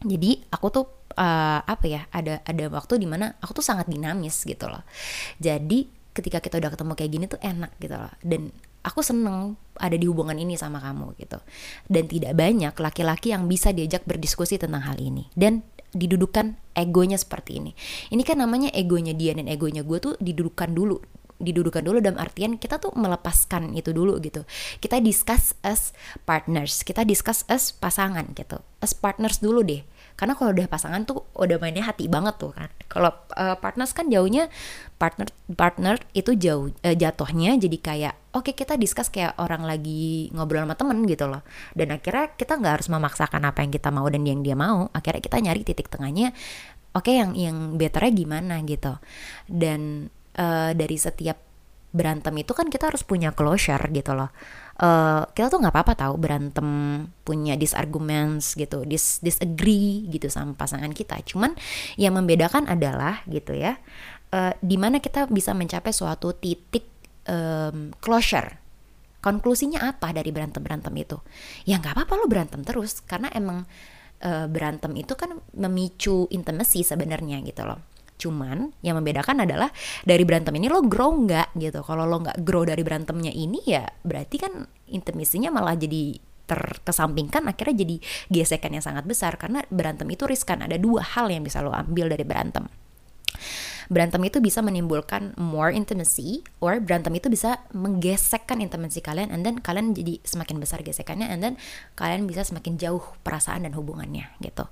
[0.02, 0.84] Jadi aku tuh
[1.16, 4.84] uh, apa ya ada ada waktu di mana aku tuh sangat dinamis gitu loh.
[5.40, 8.12] Jadi ketika kita udah ketemu kayak gini tuh enak gitu loh.
[8.20, 11.38] Dan aku seneng ada di hubungan ini sama kamu gitu.
[11.88, 15.30] Dan tidak banyak laki-laki yang bisa diajak berdiskusi tentang hal ini.
[15.32, 17.72] Dan didudukan egonya seperti ini.
[18.08, 20.98] Ini kan namanya egonya dia dan egonya gue tuh didudukan dulu.
[21.42, 24.46] Didudukan dulu dalam artian kita tuh melepaskan itu dulu gitu.
[24.78, 25.90] Kita discuss as
[26.22, 26.86] partners.
[26.86, 28.62] Kita discuss as pasangan gitu.
[28.78, 29.82] As partners dulu deh
[30.22, 32.70] karena kalau udah pasangan tuh udah mainnya hati banget tuh kan.
[32.86, 34.46] Kalau uh, partners kan jauhnya
[34.94, 35.26] partner
[35.58, 40.62] partner itu jauh uh, jatuhnya jadi kayak oke okay, kita discuss kayak orang lagi ngobrol
[40.62, 41.42] sama temen gitu loh.
[41.74, 44.86] Dan akhirnya kita nggak harus memaksakan apa yang kita mau dan yang dia mau.
[44.94, 46.30] Akhirnya kita nyari titik tengahnya
[46.94, 48.94] oke okay, yang yang betternya gimana gitu.
[49.50, 50.06] Dan
[50.38, 51.42] uh, dari setiap
[51.90, 54.30] berantem itu kan kita harus punya closure gitu loh
[54.82, 56.68] uh, kita tuh nggak apa-apa tahu berantem
[57.22, 61.22] punya disarguments gitu dis disagree gitu sama pasangan kita.
[61.22, 61.54] Cuman
[61.94, 63.78] yang membedakan adalah gitu ya
[64.34, 66.84] uh, di mana kita bisa mencapai suatu titik
[67.30, 68.58] um, closure.
[69.22, 71.14] Konklusinya apa dari berantem berantem itu?
[71.62, 73.62] Ya nggak apa-apa lo berantem terus karena emang
[74.26, 77.91] uh, berantem itu kan memicu intimacy sebenarnya gitu loh
[78.22, 79.66] Cuman yang membedakan adalah
[80.06, 81.82] dari berantem ini lo grow nggak gitu.
[81.82, 84.62] Kalau lo nggak grow dari berantemnya ini ya berarti kan
[84.94, 86.14] intimisinya malah jadi
[86.46, 87.96] terkesampingkan akhirnya jadi
[88.28, 90.62] gesekan yang sangat besar karena berantem itu riskan.
[90.62, 92.70] Ada dua hal yang bisa lo ambil dari berantem.
[93.92, 99.58] Berantem itu bisa menimbulkan more intimacy or berantem itu bisa menggesekkan intimacy kalian and then
[99.60, 101.54] kalian jadi semakin besar gesekannya and then
[101.98, 104.64] kalian bisa semakin jauh perasaan dan hubungannya gitu.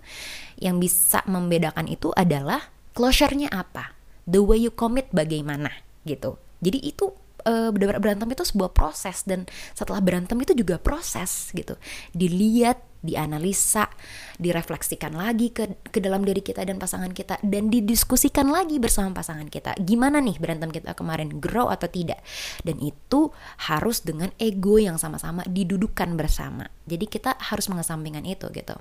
[0.56, 3.96] Yang bisa membedakan itu adalah closure-nya apa?
[4.28, 5.72] The way you commit bagaimana?
[6.04, 6.36] Gitu.
[6.60, 7.16] Jadi itu
[7.48, 11.80] uh, berantem itu sebuah proses dan setelah berantem itu juga proses gitu.
[12.12, 13.88] Dilihat dianalisa
[14.36, 19.48] direfleksikan lagi ke ke dalam diri kita dan pasangan kita dan didiskusikan lagi bersama pasangan
[19.48, 19.72] kita.
[19.80, 22.20] Gimana nih berantem kita kemarin grow atau tidak?
[22.60, 23.32] Dan itu
[23.72, 26.68] harus dengan ego yang sama-sama didudukan bersama.
[26.84, 28.76] Jadi kita harus mengesampingkan itu gitu.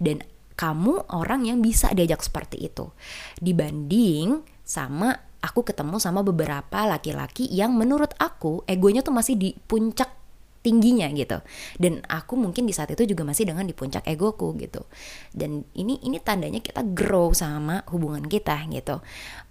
[0.00, 0.24] Dan
[0.58, 2.90] kamu orang yang bisa diajak seperti itu.
[3.38, 10.10] Dibanding sama aku ketemu sama beberapa laki-laki yang menurut aku egonya tuh masih di puncak
[10.58, 11.38] tingginya gitu.
[11.78, 14.82] Dan aku mungkin di saat itu juga masih dengan di puncak egoku gitu.
[15.30, 18.98] Dan ini ini tandanya kita grow sama hubungan kita gitu.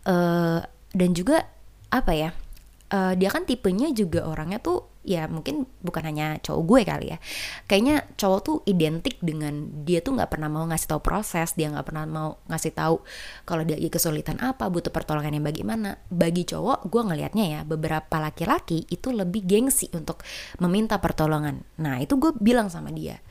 [0.04, 0.60] Uh,
[0.92, 1.48] dan juga
[1.88, 2.30] apa ya?
[2.88, 7.18] Uh, dia kan tipenya juga orangnya tuh ya mungkin bukan hanya cowok gue kali ya.
[7.66, 11.88] Kayaknya cowok tuh identik dengan dia tuh nggak pernah mau ngasih tahu proses dia nggak
[11.88, 13.00] pernah mau ngasih tahu
[13.48, 15.96] kalau dia lagi kesulitan apa butuh pertolongan yang bagaimana.
[16.12, 20.28] Bagi cowok gue ngelihatnya ya beberapa laki-laki itu lebih gengsi untuk
[20.60, 21.64] meminta pertolongan.
[21.80, 23.24] Nah itu gue bilang sama dia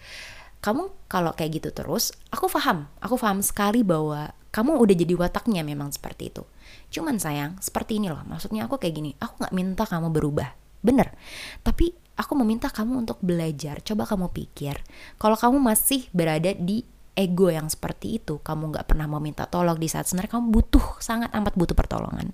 [0.67, 5.63] kamu kalau kayak gitu terus aku paham aku paham sekali bahwa kamu udah jadi wataknya
[5.63, 6.43] memang seperti itu.
[6.91, 11.11] Cuman sayang seperti ini loh maksudnya aku kayak gini aku nggak minta kamu berubah bener.
[11.67, 13.83] Tapi aku meminta kamu untuk belajar.
[13.83, 14.79] Coba kamu pikir
[15.19, 19.81] kalau kamu masih berada di ego yang seperti itu kamu nggak pernah mau minta tolong
[19.81, 22.31] di saat sebenarnya kamu butuh sangat amat butuh pertolongan.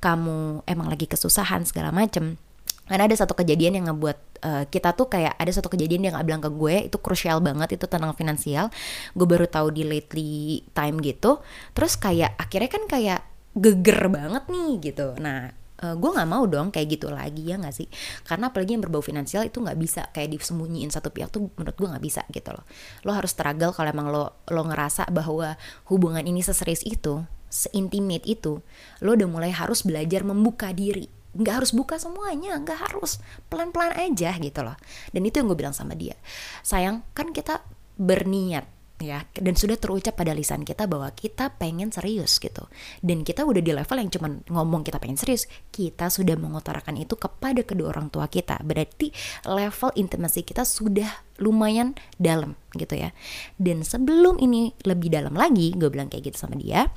[0.00, 2.40] Kamu emang lagi kesusahan segala macem.
[2.84, 6.26] Karena ada satu kejadian yang ngebuat uh, kita tuh kayak ada satu kejadian yang nggak
[6.28, 8.68] bilang ke gue itu krusial banget itu tentang finansial.
[9.16, 11.40] Gue baru tahu di lately time gitu.
[11.72, 13.20] Terus kayak akhirnya kan kayak
[13.56, 15.16] geger banget nih gitu.
[15.16, 17.88] Nah uh, eh, gue nggak mau dong kayak gitu lagi ya nggak sih?
[18.24, 21.88] Karena apalagi yang berbau finansial itu nggak bisa kayak disembunyiin satu pihak tuh menurut gue
[21.92, 22.64] nggak bisa gitu loh.
[23.04, 25.60] Lo harus struggle kalau emang lo lo ngerasa bahwa
[25.92, 27.20] hubungan ini seserius itu
[27.52, 28.64] seintimate itu
[29.04, 31.06] lo udah mulai harus belajar membuka diri.
[31.34, 33.20] Nggak harus buka semuanya nggak harus.
[33.52, 34.78] Pelan-pelan aja gitu loh.
[35.12, 36.16] Dan itu yang gue bilang sama dia.
[36.64, 37.60] Sayang kan kita
[37.94, 38.73] berniat
[39.04, 39.28] ya.
[39.36, 42.64] Dan sudah terucap pada lisan kita bahwa kita pengen serius gitu.
[43.04, 45.44] Dan kita udah di level yang cuman ngomong kita pengen serius.
[45.68, 48.64] Kita sudah mengutarakan itu kepada kedua orang tua kita.
[48.64, 49.12] Berarti
[49.44, 53.12] level intimasi kita sudah lumayan dalam gitu ya.
[53.60, 56.88] Dan sebelum ini lebih dalam lagi gue bilang kayak gitu sama dia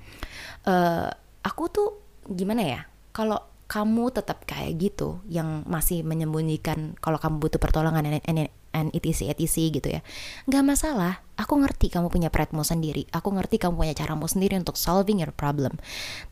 [0.68, 1.10] uh,
[1.44, 1.90] aku tuh
[2.28, 2.82] gimana ya
[3.16, 9.32] kalau kamu tetap kayak gitu yang masih menyembunyikan kalau kamu butuh pertolongan and, and etc
[9.32, 10.02] etc gitu ya.
[10.48, 13.06] Nggak masalah aku ngerti kamu punya pride sendiri.
[13.14, 15.78] Aku ngerti kamu punya caramu sendiri untuk solving your problem.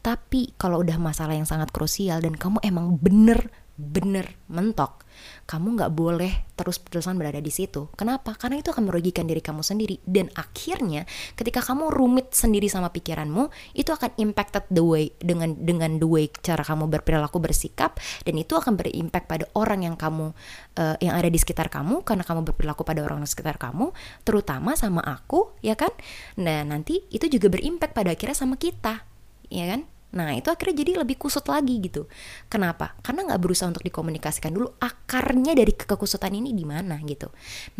[0.01, 5.05] Tapi kalau udah masalah yang sangat krusial dan kamu emang bener bener mentok
[5.45, 7.91] kamu nggak boleh terus-terusan berada di situ.
[7.93, 8.33] Kenapa?
[8.35, 9.99] Karena itu akan merugikan diri kamu sendiri.
[10.03, 11.03] Dan akhirnya
[11.35, 16.31] ketika kamu rumit sendiri sama pikiranmu, itu akan impacted the way dengan dengan the way
[16.41, 20.31] cara kamu berperilaku bersikap dan itu akan berimpact pada orang yang kamu
[20.79, 23.91] uh, yang ada di sekitar kamu karena kamu berperilaku pada orang di sekitar kamu,
[24.23, 25.91] terutama sama aku, ya kan?
[26.39, 29.03] Nah, nanti itu juga berimpact pada akhirnya sama kita,
[29.51, 29.94] ya kan?
[30.15, 32.07] Nah itu akhirnya jadi lebih kusut lagi gitu.
[32.47, 32.95] Kenapa?
[33.03, 37.29] Karena nggak berusaha untuk dikomunikasikan dulu akarnya dari kekusutan ini di mana gitu.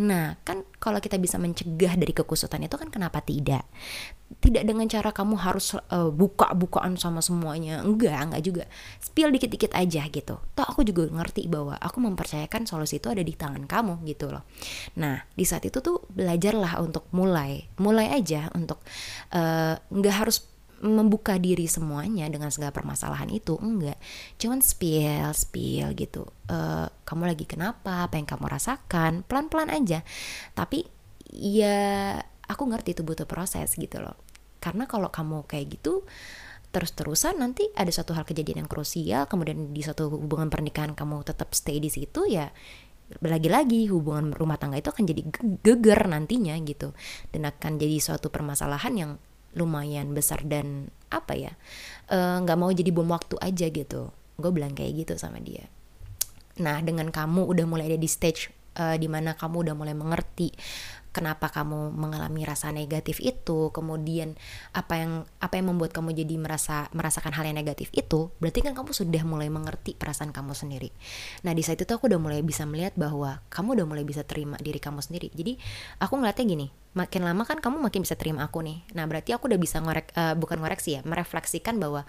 [0.04, 3.64] Nah kan kalau kita bisa mencegah dari kekusutan itu kan kenapa tidak?
[4.26, 7.86] Tidak dengan cara kamu harus uh, buka-bukaan sama semuanya.
[7.86, 8.64] Enggak, enggak juga.
[9.00, 10.36] Spill dikit-dikit aja gitu.
[10.36, 14.44] Toh aku juga ngerti bahwa aku mempercayakan solusi itu ada di tangan kamu gitu loh.
[15.00, 18.84] Nah di saat itu tuh belajarlah untuk mulai, mulai aja untuk
[19.32, 20.55] uh, nggak harus
[20.86, 23.98] membuka diri semuanya dengan segala permasalahan itu enggak.
[24.38, 26.30] Cuman spill spill gitu.
[26.46, 28.06] Uh, kamu lagi kenapa?
[28.06, 29.26] Apa yang kamu rasakan?
[29.26, 30.06] Pelan pelan aja.
[30.54, 30.86] Tapi
[31.34, 34.16] ya aku ngerti itu butuh proses gitu loh.
[34.62, 36.06] Karena kalau kamu kayak gitu
[36.70, 41.56] terus-terusan nanti ada suatu hal kejadian yang krusial kemudian di suatu hubungan pernikahan kamu tetap
[41.56, 42.52] stay di situ ya
[43.22, 45.22] lagi-lagi hubungan rumah tangga itu akan jadi
[45.62, 46.92] geger nantinya gitu.
[47.30, 49.12] Dan akan jadi suatu permasalahan yang
[49.56, 51.54] lumayan besar dan apa ya
[52.12, 54.12] eh, nggak uh, mau jadi bom waktu aja gitu.
[54.36, 55.66] Gue bilang kayak gitu sama dia.
[56.60, 60.52] Nah dengan kamu udah mulai ada di stage uh, di mana kamu udah mulai mengerti
[61.16, 64.36] kenapa kamu mengalami rasa negatif itu kemudian
[64.76, 68.76] apa yang apa yang membuat kamu jadi merasa merasakan hal yang negatif itu berarti kan
[68.76, 70.92] kamu sudah mulai mengerti perasaan kamu sendiri.
[71.48, 74.60] Nah di saat itu aku udah mulai bisa melihat bahwa kamu udah mulai bisa terima
[74.60, 75.32] diri kamu sendiri.
[75.32, 75.56] Jadi
[76.04, 78.84] aku ngeliatnya gini makin lama kan kamu makin bisa terima aku nih.
[78.92, 82.04] Nah berarti aku udah bisa ngorek uh, bukan ngoreksi ya merefleksikan bahwa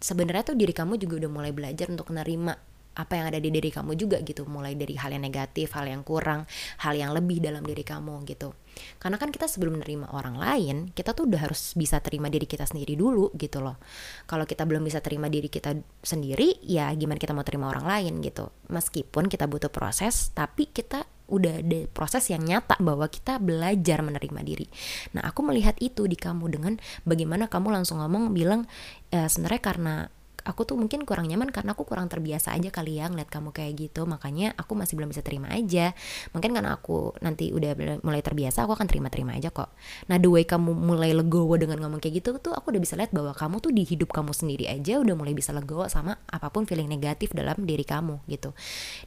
[0.00, 2.69] sebenarnya tuh diri kamu juga udah mulai belajar untuk menerima
[3.00, 4.44] apa yang ada di diri kamu juga gitu.
[4.44, 6.44] Mulai dari hal yang negatif hal yang kurang
[6.84, 8.52] hal yang lebih dalam diri kamu gitu.
[9.00, 12.68] Karena kan kita sebelum menerima orang lain kita tuh udah harus bisa terima diri kita
[12.68, 13.80] sendiri dulu gitu loh.
[14.28, 18.20] Kalau kita belum bisa terima diri kita sendiri ya gimana kita mau terima orang lain
[18.20, 18.52] gitu.
[18.68, 24.40] Meskipun kita butuh proses tapi kita udah ada proses yang nyata bahwa kita belajar menerima
[24.42, 24.66] diri.
[25.14, 26.74] Nah, aku melihat itu di kamu dengan
[27.06, 28.66] bagaimana kamu langsung ngomong bilang
[29.14, 29.94] e, sebenarnya karena
[30.44, 33.72] aku tuh mungkin kurang nyaman karena aku kurang terbiasa aja kali ya ngeliat kamu kayak
[33.76, 34.04] gitu.
[34.04, 35.92] Makanya aku masih belum bisa terima aja.
[36.32, 39.72] Mungkin karena aku nanti udah mulai terbiasa aku akan terima-terima aja kok.
[40.08, 43.12] Nah the way kamu mulai legowo dengan ngomong kayak gitu tuh aku udah bisa lihat
[43.12, 46.64] bahwa kamu tuh di hidup kamu sendiri aja udah mulai bisa legowo sama apa pun
[46.64, 48.52] feeling negatif dalam diri kamu gitu.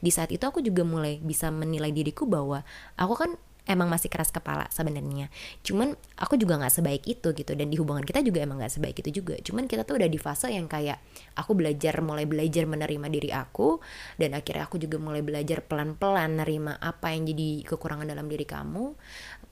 [0.00, 2.62] Di saat itu aku juga mulai bisa menilai diriku bahwa
[2.98, 3.30] aku kan
[3.64, 5.32] emang masih keras kepala sebenarnya.
[5.64, 8.96] Cuman aku juga nggak sebaik itu gitu dan di hubungan kita juga emang nggak sebaik
[9.00, 9.34] itu juga.
[9.40, 11.00] Cuman kita tuh udah di fase yang kayak
[11.36, 13.80] aku belajar mulai belajar menerima diri aku
[14.20, 18.84] dan akhirnya aku juga mulai belajar pelan-pelan nerima apa yang jadi kekurangan dalam diri kamu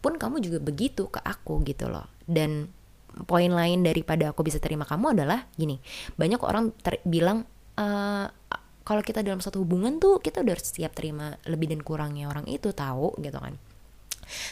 [0.02, 2.06] pun kamu juga begitu ke aku gitu loh.
[2.28, 2.68] Dan
[3.28, 5.76] poin lain daripada aku bisa terima kamu adalah gini
[6.16, 6.72] banyak orang
[7.04, 7.44] bilang
[7.76, 7.86] e,
[8.82, 12.72] kalau kita dalam satu hubungan tuh kita udah siap terima lebih dan kurangnya orang itu
[12.72, 13.60] tahu gitu kan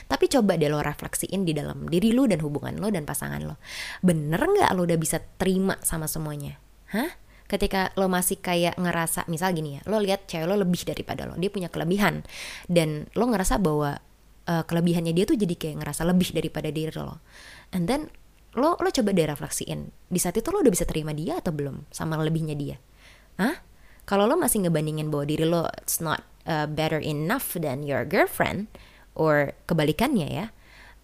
[0.07, 3.57] tapi coba deh lo refleksiin di dalam diri lo dan hubungan lo dan pasangan lo.
[4.05, 6.59] Bener nggak lo udah bisa terima sama semuanya?
[6.91, 7.11] Hah?
[7.51, 11.35] Ketika lo masih kayak ngerasa, misal gini ya, lo lihat cewek lo lebih daripada lo,
[11.35, 12.23] dia punya kelebihan,
[12.71, 13.99] dan lo ngerasa bahwa
[14.47, 17.19] uh, kelebihannya dia tuh jadi kayak ngerasa lebih daripada diri lo.
[17.75, 18.07] And then
[18.55, 21.91] lo lo coba deh refleksiin, di saat itu lo udah bisa terima dia atau belum
[21.91, 22.79] sama lebihnya dia?
[23.43, 23.59] Hah?
[24.07, 28.71] Kalau lo masih ngebandingin bahwa diri lo it's not uh, better enough than your girlfriend,
[29.15, 30.47] or kebalikannya ya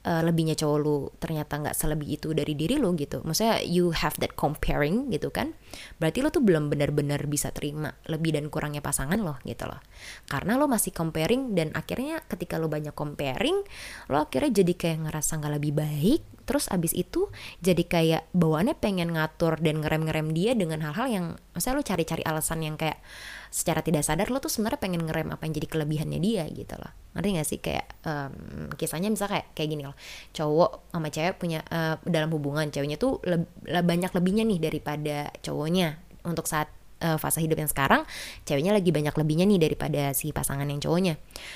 [0.06, 3.20] uh, lebihnya cowok lu ternyata nggak selebih itu dari diri lo gitu.
[3.26, 5.52] Maksudnya you have that comparing gitu kan.
[5.98, 9.82] Berarti lo tuh belum benar-benar bisa terima lebih dan kurangnya pasangan lo gitu loh.
[10.30, 13.66] Karena lo masih comparing dan akhirnya ketika lo banyak comparing
[14.08, 16.22] lo akhirnya jadi kayak ngerasa nggak lebih baik.
[16.46, 17.26] Terus abis itu
[17.58, 21.26] jadi kayak bawaannya pengen ngatur dan ngerem-ngerem dia dengan hal-hal yang
[21.58, 23.02] misalnya lo cari-cari alasan yang kayak
[23.48, 26.92] secara tidak sadar lo tuh sebenarnya pengen ngerem apa yang jadi kelebihannya dia gitu loh.
[27.16, 27.58] Ngerti gak sih?
[27.62, 29.96] Kayak um, kisahnya misalnya kayak kayak gini loh.
[30.32, 35.32] Cowok sama cewek punya uh, dalam hubungan ceweknya tuh le le banyak lebihnya nih daripada
[35.40, 35.98] cowoknya.
[36.26, 36.68] Untuk saat
[37.02, 38.02] uh, fase hidup yang sekarang
[38.42, 41.14] ceweknya lagi banyak lebihnya nih daripada si pasangan yang cowoknya.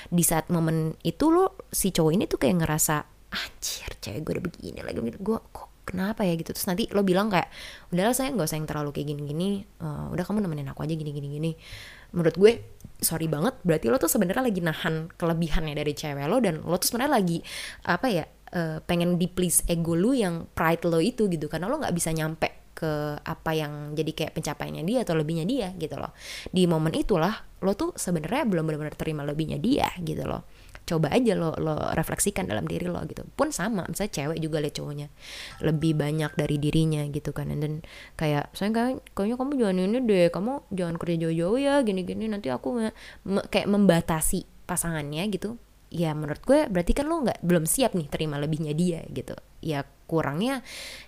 [0.09, 2.95] Di saat momen itu lo si cowok ini tuh kayak ngerasa
[3.31, 4.99] anjir cewek gue udah begini lagi.
[5.19, 6.55] Gue kok kenapa ya gitu.
[6.55, 7.51] Terus nanti lo bilang kayak
[7.91, 9.67] udahlah saya nggak usah yang terlalu kayak gini-gini.
[9.83, 11.51] Uh, udah kamu nemenin aku aja gini-gini gini.
[12.15, 12.51] Menurut gue
[13.03, 16.87] sorry banget berarti lo tuh sebenarnya lagi nahan kelebihannya dari cewek lo dan lo tuh
[16.95, 17.37] sebenarnya lagi
[17.87, 18.25] apa ya
[18.55, 21.51] uh, pengen di please ego lo yang pride lo itu gitu.
[21.51, 25.69] Karena lo nggak bisa nyampe ke apa yang jadi kayak pencapaiannya dia atau lebihnya dia
[25.75, 26.15] gitu loh.
[26.49, 31.37] Di momen itulah lo tuh sebenarnya belum benar-benar terima lebihnya dia gitu loh coba aja
[31.37, 33.23] lo lo refleksikan dalam diri lo gitu.
[33.37, 35.07] Pun sama misalnya cewek juga liat cowoknya
[35.63, 37.53] lebih banyak dari dirinya gitu kan.
[37.53, 37.85] Dan
[38.19, 42.51] kayak saya kayak kayaknya kamu jangan ini deh kamu jangan kerja jauh-jauh ya gini-gini nanti
[42.51, 42.91] aku
[43.25, 45.55] me, kayak membatasi pasangannya gitu.
[45.91, 49.35] Ya menurut gue berarti kan lo nggak belum siap nih terima lebihnya dia gitu.
[49.59, 50.59] Ya kurangnya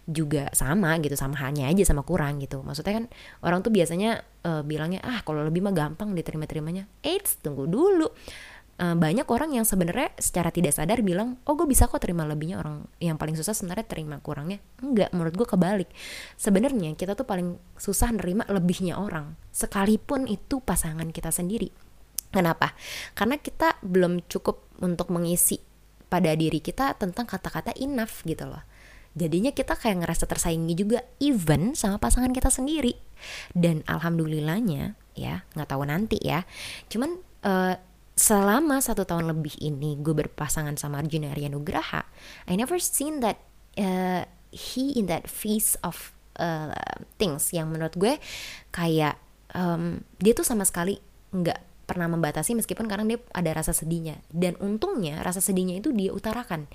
[0.08, 2.64] juga sama gitu sama halnya aja sama kurang gitu.
[2.64, 3.06] Maksudnya kan
[3.44, 8.08] orang tuh biasanya uh, bilangnya ah kalau lebih mah gampang diterima terimanya eits tunggu dulu
[8.80, 12.62] uh, banyak orang yang sebenarnya secara tidak sadar bilang oh gue bisa kok terima lebihnya
[12.62, 14.64] orang yang paling susah sebenarnya terima kurangnya.
[14.82, 15.90] Enggak menurut gue kebalik.
[16.40, 21.70] Sebenarnya kita tuh paling susah nerima lebihnya orang sekalipun itu pasangan kita sendiri.
[22.34, 22.74] Kenapa?
[23.14, 25.62] Karena kita belum cukup untuk mengisi
[26.10, 28.66] pada diri kita tentang kata-kata enough gitu loh.
[29.14, 32.98] Jadinya kita kayak ngerasa tersaingi juga even sama pasangan kita sendiri.
[33.54, 36.42] Dan alhamdulillahnya ya nggak tahu nanti ya.
[36.90, 37.78] Cuman uh,
[38.14, 42.06] selama satu tahun lebih ini gue berpasangan sama Arjuna Arya Nugraha
[42.46, 43.42] I never seen that
[43.78, 46.74] uh, he in that phase of uh,
[47.18, 48.22] things yang menurut gue
[48.70, 49.18] kayak
[49.58, 51.02] um, dia tuh sama sekali
[51.34, 54.24] nggak pernah membatasi meskipun kadang dia ada rasa sedihnya.
[54.32, 56.70] Dan untungnya rasa sedihnya itu dia utarakan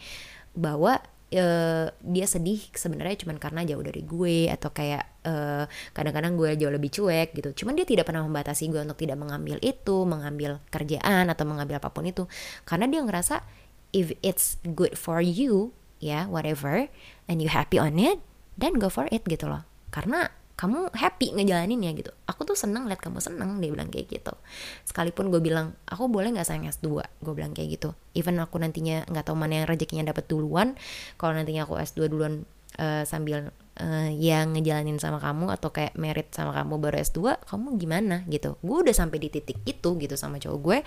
[0.53, 1.01] bahwa
[1.37, 6.73] uh, dia sedih sebenarnya cuma karena jauh dari gue atau kayak kadang kadang-kadang gue jauh
[6.73, 7.53] lebih cuek gitu.
[7.53, 11.93] Cuman dia tidak pernah membatasi gue untuk tidak mengambil itu, mengambil kerjaan atau mengambil apa
[11.93, 12.25] pun itu
[12.65, 13.45] karena dia ngerasa
[13.93, 16.89] if it's good for you, ya yeah, whatever,
[17.29, 18.25] and you happy on it,
[18.57, 19.69] then go for it gitu loh.
[19.93, 22.11] Karena kamu happy ngejalanin ya gitu.
[22.27, 24.35] Aku tuh seneng liat kamu seneng dia bilang kayak gitu.
[24.83, 27.95] Sekalipun gue bilang aku boleh nggak sayang S2 gue bilang kayak gitu.
[28.19, 30.75] Even aku nantinya nggak tahu mana yang rezekinya dapat duluan
[31.15, 32.43] kalau nantinya aku S2 duluan
[32.77, 33.49] uh, sambil
[33.81, 38.59] uh, yang ngejalanin sama kamu atau kayak merit sama kamu baru S2 kamu gimana gitu.
[38.61, 40.79] Gue udah sampai di titik itu gitu sama cowok gue.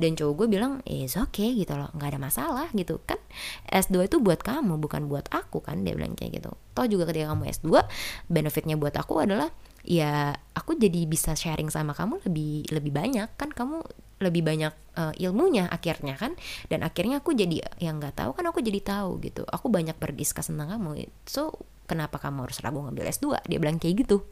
[0.00, 1.92] Dan cowok gue bilang is okay gitu loh.
[1.94, 2.98] Nggak ada masalah gitu.
[3.04, 3.20] Kan
[3.68, 6.50] S2 itu buat kamu bukan buat aku kan dia bilang kayak gitu.
[6.74, 7.68] Toh juga ketika kamu S2
[8.26, 9.52] benefitnya buat aku adalah
[9.86, 13.28] ya aku jadi bisa sharing sama kamu lebih lebih banyak.
[13.36, 13.84] Kan kamu
[14.18, 16.34] lebih banyak uh, ilmunya akhirnya kan.
[16.66, 19.46] Dan akhirnya aku jadi yang nggak tahu kan aku jadi tahu gitu.
[19.46, 21.06] Aku banyak berdiskus tentang kamu.
[21.24, 21.54] So
[21.88, 24.26] kenapa kamu harus ragu ngambil S2 dia bilang kayak gitu.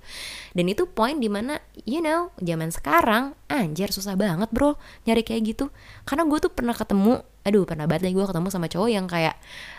[0.52, 1.56] Dan itu poin di mana
[1.88, 4.76] you know zaman sekarang anjir susah banget bro
[5.08, 5.72] nyari kayak gitu.
[6.04, 9.38] Karena gue tuh pernah ketemu aduh pernah banget gue ketemu sama cowok yang kayak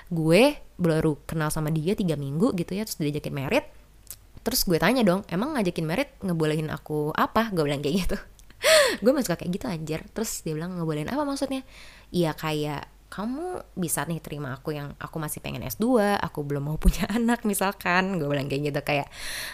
[0.10, 3.65] gue baru kenal sama dia tiga minggu gitu ya terus diajakin merit.
[4.41, 7.54] Terus gue tanya dong emang ngajakin merit ngebolehin aku apa?
[7.54, 8.17] Gue bilang kayak gitu
[9.04, 10.02] gue masih suka kayak gitu anjir.
[10.12, 11.62] Terus dia bilang ngebolehin apa maksudnya?
[12.13, 16.78] Iya kayak kamu bisa nih terima aku yang aku masih pengen S2 aku belum mau
[16.78, 18.20] punya anak misalkan.
[18.20, 19.08] Gue bilang kayak gitu kayak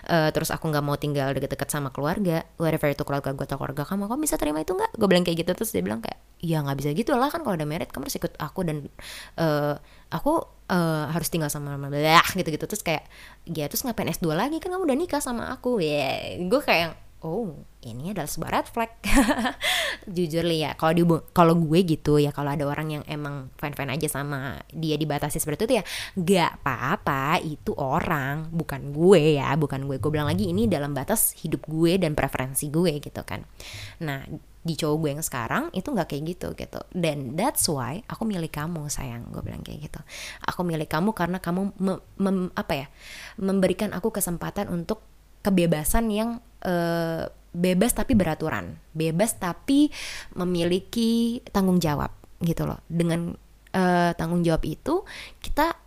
[0.09, 3.85] uh, terus aku nggak mau tinggal deket-deket sama keluarga whatever itu keluarga gue atau keluarga
[3.85, 4.97] kamu kamu bisa terima itu nggak?
[4.97, 5.51] Gue bilang kayak gitu.
[5.53, 8.19] Terus dia bilang kayak ya nggak bisa gitu lah kan kalau ada merit kamu harus
[8.19, 8.91] ikut aku dan
[9.39, 9.79] uh,
[10.11, 13.07] aku uh, harus tinggal sama belah gitu gitu terus kayak
[13.47, 14.57] ya terus ngapain S2 lagi?
[14.57, 15.77] Kan kamu udah nikah sama aku.
[15.77, 16.41] Ya yeah.
[16.41, 18.91] gue kayak oh ini adalah sebuah red flag.
[20.15, 23.71] Jujur li ya kalau di kalau gue gitu ya kalau ada orang yang emang fan
[23.75, 25.83] fan aja sama dia dibatasi seperti itu ya
[26.19, 29.97] gak apa-apa itu orang bukan gue ya bukan gue.
[30.03, 33.43] Gue bilang lagi ini dalam batas hidup gue dan preferensi gue gitu kan.
[34.03, 34.27] Nah
[34.63, 36.79] di cowok gue yang sekarang itu nggak kayak gitu gitu.
[36.95, 39.99] Dan that's why aku milih kamu sayang gue bilang kayak gitu.
[40.47, 42.87] Aku milih kamu karena kamu mem, mem, apa ya
[43.35, 45.03] memberikan aku kesempatan untuk
[45.43, 49.93] kebebasan yang uh, bebas tapi beraturan, bebas tapi
[50.33, 52.09] memiliki tanggung jawab
[52.41, 52.81] gitu loh.
[52.89, 53.37] Dengan
[53.77, 55.05] uh, tanggung jawab itu
[55.37, 55.77] kita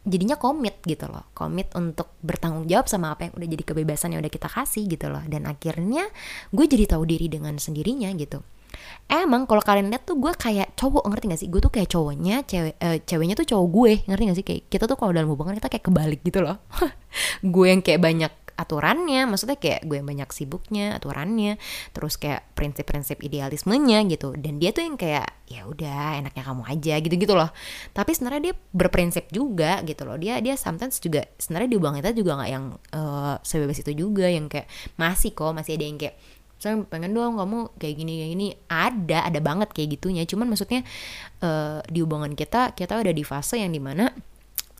[0.00, 4.24] jadinya komit gitu loh, komit untuk bertanggung jawab sama apa yang udah jadi kebebasan yang
[4.24, 5.20] udah kita kasih gitu loh.
[5.28, 6.08] Dan akhirnya
[6.56, 8.40] gue jadi tahu diri dengan sendirinya gitu.
[9.10, 12.46] emang kalau kalian lihat tuh gue kayak cowok ngerti gak sih gue tuh kayak cowoknya
[12.46, 15.58] cewek uh, ceweknya tuh cowok gue ngerti gak sih kayak kita tuh kalau dalam hubungan
[15.58, 16.62] kita kayak kebalik gitu loh
[17.42, 18.30] gue yang kayak banyak
[18.70, 19.26] aturannya.
[19.26, 21.58] Maksudnya kayak gue yang banyak sibuknya aturannya.
[21.90, 24.38] Terus kayak prinsip-prinsip idealismenya gitu.
[24.38, 27.50] Dan dia tuh yang kayak ya udah enaknya kamu aja gitu gitu loh.
[27.90, 30.14] Tapi sebenarnya dia berprinsip juga gitu loh.
[30.14, 32.64] Dia dia sometimes juga sebenarnya di hubungan kita juga nggak yang
[32.94, 34.30] uh, sebebas itu juga.
[34.30, 36.14] Yang kayak masih kok masih ada yang kayak
[36.60, 38.48] saya pengen dong kamu kayak gini kayak gini.
[38.70, 40.22] Ada ada banget kayak gitunya.
[40.30, 40.86] Cuman maksudnya
[41.42, 44.29] uh, di hubungan kita kita udah di fase yang di mana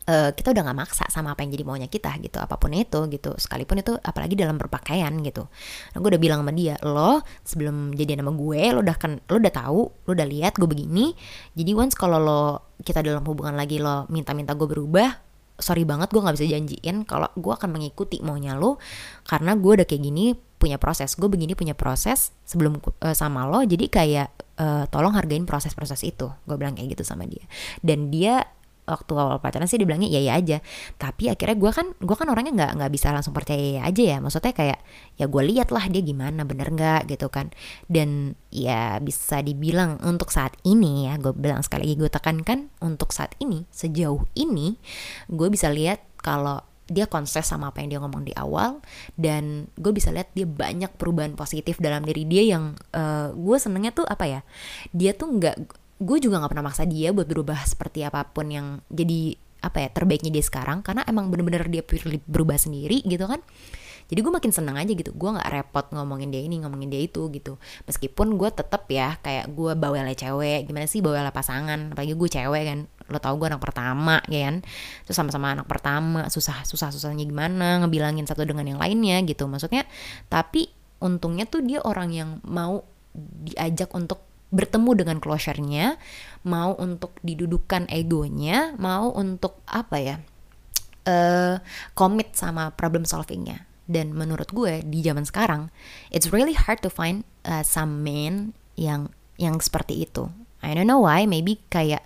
[0.07, 3.05] uh, kita udah nggak maksa sama apa yang jadi maunya kita gitu apa pun itu
[3.11, 3.35] gitu.
[3.37, 5.45] Sekalipun itu apalagi dalam berpakaian gitu.
[5.93, 9.35] Nah, gue udah bilang sama dia lo sebelum jadi nama gue lo udah kan lo
[9.37, 11.13] udah tahu lo udah lihat gue begini.
[11.53, 12.43] Jadi once kalau lo
[12.81, 15.29] kita dalam hubungan lagi lo minta-minta gue berubah
[15.61, 18.81] sorry banget gue nggak bisa janjiin kalau gue akan mengikuti maunya lo.
[19.27, 21.13] Karena gue udah kayak gini punya proses.
[21.17, 24.27] Gue begini punya proses sebelum uh, sama lo jadi kayak
[24.57, 26.29] uh, tolong hargain proses-proses itu.
[26.49, 27.45] Gue bilang kayak gitu sama dia.
[27.81, 28.41] Dan dia
[28.91, 30.57] waktu awal pacaran sih dibilangnya iya iya aja.
[30.99, 34.17] Tapi akhirnya gue kan gue kan orangnya nggak nggak bisa langsung percaya iya aja ya.
[34.19, 34.79] Maksudnya kayak
[35.15, 37.55] ya gue lihat lah dia gimana bener nggak gitu kan.
[37.87, 43.15] Dan ya bisa dibilang untuk saat ini ya gue bilang sekali lagi gue tekankan untuk
[43.15, 44.75] saat ini sejauh ini
[45.31, 46.59] gue bisa lihat kalau
[46.91, 48.83] dia konses sama apa yang dia ngomong di awal
[49.15, 53.95] dan gue bisa lihat dia banyak perubahan positif dalam diri dia yang uh, gue senengnya
[53.95, 54.41] tuh apa ya
[54.91, 58.81] dia tuh nggak gue juga nggak pernah maksa dia buat berubah seperti apa pun yang
[58.89, 61.85] jadi apa ya terbaiknya dia sekarang karena emang bener-bener dia
[62.25, 63.39] berubah sendiri gitu kan.
[64.11, 67.29] Jadi gue makin seneng aja gitu gue nggak repot ngomongin dia ini ngomongin dia itu
[67.31, 67.61] gitu.
[67.85, 72.63] Meskipun gue tetap ya kayak gue bawelnya cewek gimana sih bawelnya pasangan apalagi gue cewek
[72.65, 74.65] kan lo tau gue anak pertama ya kan.
[75.05, 79.45] Terus sama-sama anak pertama susah susah susahnya gimana ngebilangin satu dengan yang lainnya gitu.
[79.45, 79.85] Maksudnya
[80.27, 82.81] tapi untungnya tuh dia orang yang mau
[83.15, 85.95] diajak untuk bertemu dengan closure-nya,
[86.43, 90.15] mau untuk didudukan egonya, mau untuk apa ya?
[91.01, 91.57] Uh,
[91.97, 95.67] commit sama problem solvingnya dan menurut gue di zaman sekarang
[96.13, 100.31] it's really hard to find uh, some men yang yang seperti itu
[100.61, 102.05] I don't know why maybe kayak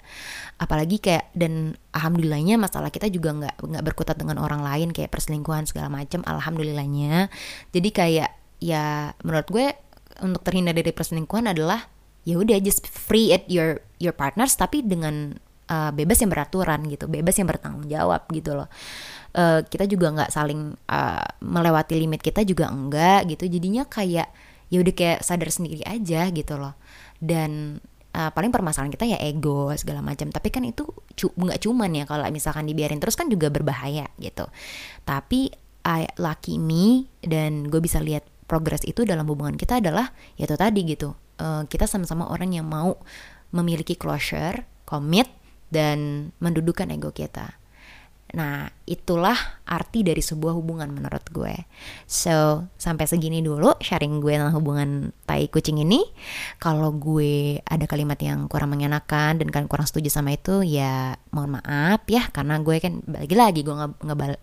[0.56, 5.68] apalagi kayak dan alhamdulillahnya masalah kita juga nggak nggak berkutat dengan orang lain kayak perselingkuhan
[5.68, 7.28] segala macam alhamdulillahnya
[7.76, 8.32] jadi kayak
[8.64, 9.68] ya menurut gue
[10.24, 11.92] untuk terhindar dari perselingkuhan adalah
[12.26, 15.38] ya udah just free it your your partners tapi dengan
[15.70, 18.70] uh, bebas yang beraturan gitu bebas yang bertanggung jawab gitu loh.
[19.36, 23.46] Uh, kita juga nggak saling uh, melewati limit kita juga enggak gitu.
[23.48, 24.30] Jadinya kayak
[24.74, 26.74] ya udah kayak sadar sendiri aja gitu loh.
[27.22, 27.78] Dan
[28.16, 30.32] uh, paling permasalahan kita ya ego segala macam.
[30.34, 34.48] Tapi kan itu nggak cu cuman ya kalau misalkan dibiarin terus kan juga berbahaya gitu.
[35.06, 35.54] Tapi
[35.86, 40.82] I lucky me dan gue bisa lihat progres itu dalam hubungan kita adalah ya tadi
[40.82, 43.00] gitu uh, kita sama-sama orang yang mau
[43.56, 45.28] memiliki closure, commit
[45.72, 47.56] dan mendudukan ego kita.
[48.36, 51.56] Nah, itulah arti dari sebuah hubungan menurut gue.
[52.04, 56.04] So, sampai segini dulu sharing gue tentang hubungan tai kucing ini.
[56.60, 61.62] Kalau gue ada kalimat yang kurang mengenakan dan kalian kurang setuju sama itu, ya mohon
[61.62, 62.28] maaf ya.
[62.34, 63.88] Karena gue kan, lagi-lagi gue nge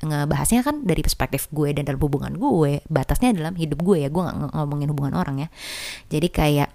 [0.01, 2.81] ngebahasnya kan dari perspektif gue dan dalam hubungan gue.
[2.89, 5.49] Batasnya dalam hidup gue ya, gue gak ngomongin hubungan orang ya.
[6.09, 6.71] Jadi kayak,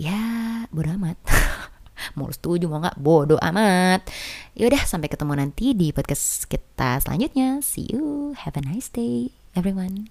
[0.00, 1.20] ya bodo amat.
[2.16, 2.96] mau setuju mau nggak?
[2.96, 4.08] Bodoh amat.
[4.56, 7.60] Yaudah sampai ketemu nanti di podcast kita selanjutnya.
[7.60, 8.32] See you.
[8.32, 10.08] Have a nice day everyone